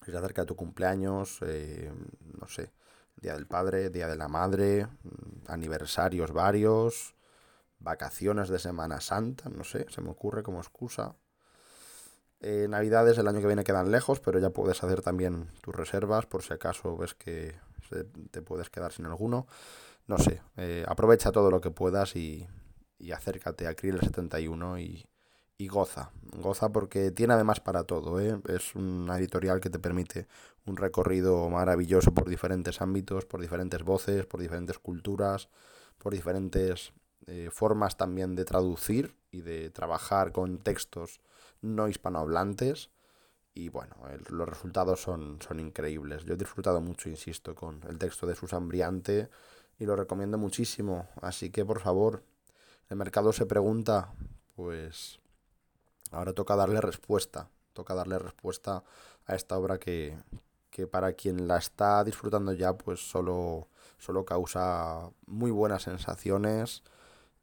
se 0.04 0.16
acerca 0.16 0.42
a 0.42 0.46
tu 0.46 0.56
cumpleaños, 0.56 1.38
eh, 1.42 1.92
no 2.38 2.48
sé, 2.48 2.72
Día 3.16 3.34
del 3.34 3.46
Padre, 3.46 3.90
Día 3.90 4.08
de 4.08 4.16
la 4.16 4.28
Madre, 4.28 4.86
mm, 4.86 5.50
aniversarios 5.50 6.32
varios, 6.32 7.14
vacaciones 7.78 8.48
de 8.48 8.58
Semana 8.58 9.00
Santa, 9.00 9.48
no 9.48 9.64
sé, 9.64 9.86
se 9.90 10.00
me 10.00 10.10
ocurre 10.10 10.42
como 10.42 10.60
excusa. 10.60 11.14
Eh, 12.40 12.66
Navidades 12.68 13.18
el 13.18 13.28
año 13.28 13.40
que 13.40 13.46
viene 13.46 13.64
quedan 13.64 13.92
lejos, 13.92 14.18
pero 14.20 14.40
ya 14.40 14.50
puedes 14.50 14.82
hacer 14.82 15.00
también 15.00 15.48
tus 15.60 15.74
reservas 15.74 16.26
por 16.26 16.42
si 16.42 16.52
acaso 16.52 16.96
ves 16.96 17.14
que 17.14 17.54
te 18.30 18.40
puedes 18.42 18.70
quedar 18.70 18.90
sin 18.90 19.04
alguno 19.06 19.46
no 20.06 20.18
sé, 20.18 20.42
eh, 20.56 20.84
aprovecha 20.86 21.32
todo 21.32 21.50
lo 21.50 21.60
que 21.60 21.70
puedas 21.70 22.16
y, 22.16 22.46
y 22.98 23.12
acércate 23.12 23.66
a 23.66 23.74
Krill 23.74 24.00
71 24.00 24.78
y, 24.78 25.06
y, 25.58 25.68
goza. 25.68 26.10
Goza 26.38 26.70
porque 26.70 27.10
tiene 27.10 27.34
además 27.34 27.60
para 27.60 27.84
todo. 27.84 28.20
¿eh? 28.20 28.40
Es 28.48 28.74
una 28.74 29.18
editorial 29.18 29.60
que 29.60 29.70
te 29.70 29.78
permite 29.78 30.26
un 30.66 30.76
recorrido 30.76 31.48
maravilloso 31.50 32.14
por 32.14 32.28
diferentes 32.28 32.80
ámbitos, 32.80 33.26
por 33.26 33.40
diferentes 33.40 33.82
voces, 33.82 34.26
por 34.26 34.40
diferentes 34.40 34.78
culturas, 34.78 35.48
por 35.98 36.12
diferentes 36.12 36.92
eh, 37.26 37.50
formas 37.52 37.96
también 37.96 38.34
de 38.34 38.44
traducir 38.44 39.16
y 39.30 39.42
de 39.42 39.70
trabajar 39.70 40.32
con 40.32 40.58
textos 40.58 41.20
no 41.60 41.88
hispanohablantes. 41.88 42.90
Y 43.54 43.68
bueno, 43.68 43.96
los 44.30 44.48
resultados 44.48 45.02
son, 45.02 45.38
son 45.42 45.60
increíbles. 45.60 46.24
Yo 46.24 46.34
he 46.34 46.38
disfrutado 46.38 46.80
mucho, 46.80 47.10
insisto, 47.10 47.54
con 47.54 47.82
el 47.88 47.98
texto 47.98 48.26
de 48.26 48.34
Susan 48.34 48.66
Briante 48.66 49.28
y 49.82 49.86
lo 49.86 49.96
recomiendo 49.96 50.38
muchísimo. 50.38 51.08
Así 51.20 51.50
que 51.50 51.64
por 51.64 51.80
favor, 51.80 52.22
el 52.88 52.96
mercado 52.96 53.32
se 53.32 53.46
pregunta, 53.46 54.14
pues 54.54 55.18
ahora 56.12 56.32
toca 56.32 56.54
darle 56.54 56.80
respuesta, 56.80 57.48
toca 57.72 57.92
darle 57.92 58.20
respuesta 58.20 58.84
a 59.26 59.34
esta 59.34 59.58
obra 59.58 59.78
que, 59.78 60.16
que 60.70 60.86
para 60.86 61.14
quien 61.14 61.48
la 61.48 61.58
está 61.58 62.04
disfrutando 62.04 62.52
ya, 62.52 62.78
pues 62.78 63.00
solo, 63.00 63.66
solo 63.98 64.24
causa 64.24 65.10
muy 65.26 65.50
buenas 65.50 65.82
sensaciones 65.82 66.84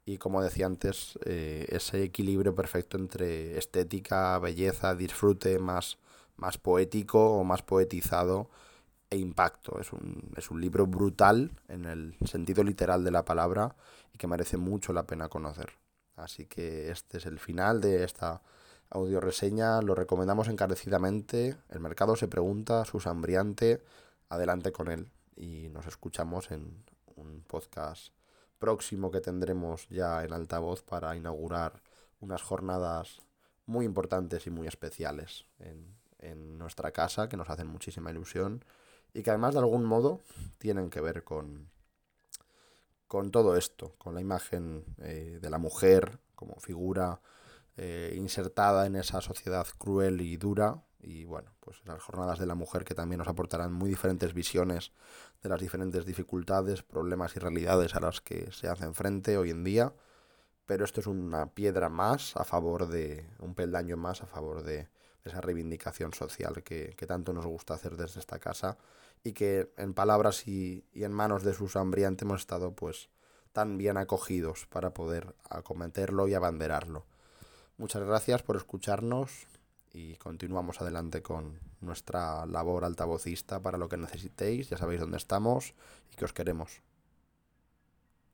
y 0.06 0.16
como 0.16 0.42
decía 0.42 0.64
antes, 0.64 1.18
eh, 1.26 1.66
ese 1.68 2.02
equilibrio 2.04 2.54
perfecto 2.54 2.96
entre 2.96 3.58
estética, 3.58 4.38
belleza, 4.38 4.94
disfrute 4.94 5.58
más, 5.58 5.98
más 6.36 6.56
poético 6.56 7.32
o 7.38 7.44
más 7.44 7.60
poetizado 7.62 8.48
e 9.10 9.18
impacto. 9.18 9.80
Es 9.80 9.92
un, 9.92 10.32
es 10.36 10.50
un 10.50 10.60
libro 10.60 10.86
brutal 10.86 11.50
en 11.68 11.84
el 11.84 12.16
sentido 12.24 12.62
literal 12.62 13.04
de 13.04 13.10
la 13.10 13.24
palabra 13.24 13.74
y 14.14 14.18
que 14.18 14.28
merece 14.28 14.56
mucho 14.56 14.92
la 14.92 15.06
pena 15.06 15.28
conocer. 15.28 15.72
Así 16.16 16.46
que 16.46 16.90
este 16.90 17.18
es 17.18 17.26
el 17.26 17.38
final 17.38 17.80
de 17.80 18.04
esta 18.04 18.42
audio 18.90 19.20
reseña. 19.20 19.82
Lo 19.82 19.94
recomendamos 19.94 20.48
encarecidamente. 20.48 21.56
El 21.68 21.80
mercado 21.80 22.16
se 22.16 22.28
pregunta, 22.28 22.84
Susan 22.84 23.20
Briante, 23.20 23.82
adelante 24.28 24.72
con 24.72 24.90
él. 24.90 25.10
Y 25.36 25.68
nos 25.70 25.86
escuchamos 25.86 26.50
en 26.50 26.84
un 27.16 27.42
podcast 27.46 28.12
próximo 28.58 29.10
que 29.10 29.20
tendremos 29.20 29.88
ya 29.88 30.22
en 30.22 30.32
altavoz 30.32 30.82
para 30.82 31.16
inaugurar 31.16 31.82
unas 32.20 32.42
jornadas 32.42 33.18
muy 33.64 33.86
importantes 33.86 34.46
y 34.46 34.50
muy 34.50 34.68
especiales 34.68 35.46
en, 35.58 35.96
en 36.18 36.58
nuestra 36.58 36.90
casa 36.92 37.28
que 37.28 37.36
nos 37.36 37.48
hacen 37.48 37.66
muchísima 37.66 38.10
ilusión 38.10 38.62
y 39.12 39.22
que 39.22 39.30
además 39.30 39.54
de 39.54 39.60
algún 39.60 39.84
modo 39.84 40.20
tienen 40.58 40.90
que 40.90 41.00
ver 41.00 41.24
con, 41.24 41.70
con 43.06 43.30
todo 43.30 43.56
esto, 43.56 43.94
con 43.98 44.14
la 44.14 44.20
imagen 44.20 44.84
eh, 44.98 45.38
de 45.40 45.50
la 45.50 45.58
mujer 45.58 46.18
como 46.34 46.56
figura 46.60 47.20
eh, 47.76 48.14
insertada 48.16 48.86
en 48.86 48.96
esa 48.96 49.20
sociedad 49.20 49.66
cruel 49.78 50.20
y 50.20 50.36
dura. 50.36 50.84
Y 51.00 51.24
bueno, 51.24 51.50
pues 51.60 51.78
las 51.86 52.02
jornadas 52.02 52.38
de 52.38 52.46
la 52.46 52.54
mujer 52.54 52.84
que 52.84 52.94
también 52.94 53.18
nos 53.18 53.28
aportarán 53.28 53.72
muy 53.72 53.88
diferentes 53.88 54.34
visiones 54.34 54.92
de 55.42 55.48
las 55.48 55.60
diferentes 55.60 56.04
dificultades, 56.04 56.82
problemas 56.82 57.34
y 57.36 57.40
realidades 57.40 57.94
a 57.94 58.00
las 58.00 58.20
que 58.20 58.52
se 58.52 58.68
hacen 58.68 58.94
frente 58.94 59.38
hoy 59.38 59.50
en 59.50 59.64
día, 59.64 59.94
pero 60.66 60.84
esto 60.84 61.00
es 61.00 61.06
una 61.06 61.46
piedra 61.46 61.88
más 61.88 62.36
a 62.36 62.44
favor 62.44 62.86
de, 62.86 63.28
un 63.38 63.54
peldaño 63.54 63.96
más 63.96 64.22
a 64.22 64.26
favor 64.26 64.62
esa 65.24 65.40
reivindicación 65.40 66.12
social 66.14 66.62
que, 66.62 66.94
que, 66.96 67.06
tanto 67.06 67.32
nos 67.32 67.46
gusta 67.46 67.74
hacer 67.74 67.96
desde 67.96 68.20
esta 68.20 68.38
casa 68.38 68.78
y 69.22 69.32
que 69.32 69.72
en 69.76 69.94
palabras 69.94 70.46
y, 70.48 70.84
y 70.92 71.04
en 71.04 71.12
manos 71.12 71.42
de 71.42 71.54
sus 71.54 71.76
hambriantes 71.76 72.22
hemos 72.22 72.40
estado 72.40 72.72
pues 72.74 73.10
tan 73.52 73.76
bien 73.76 73.96
acogidos 73.96 74.66
para 74.66 74.94
poder 74.94 75.34
acometerlo 75.48 76.28
y 76.28 76.34
abanderarlo. 76.34 77.04
Muchas 77.76 78.02
gracias 78.02 78.42
por 78.42 78.56
escucharnos 78.56 79.46
y 79.92 80.14
continuamos 80.16 80.80
adelante 80.80 81.22
con 81.22 81.58
nuestra 81.80 82.46
labor 82.46 82.84
altavocista 82.84 83.60
para 83.60 83.78
lo 83.78 83.88
que 83.88 83.96
necesitéis, 83.96 84.68
ya 84.68 84.76
sabéis 84.76 85.00
dónde 85.00 85.16
estamos 85.16 85.74
y 86.12 86.16
que 86.16 86.24
os 86.24 86.32
queremos. 86.32 86.82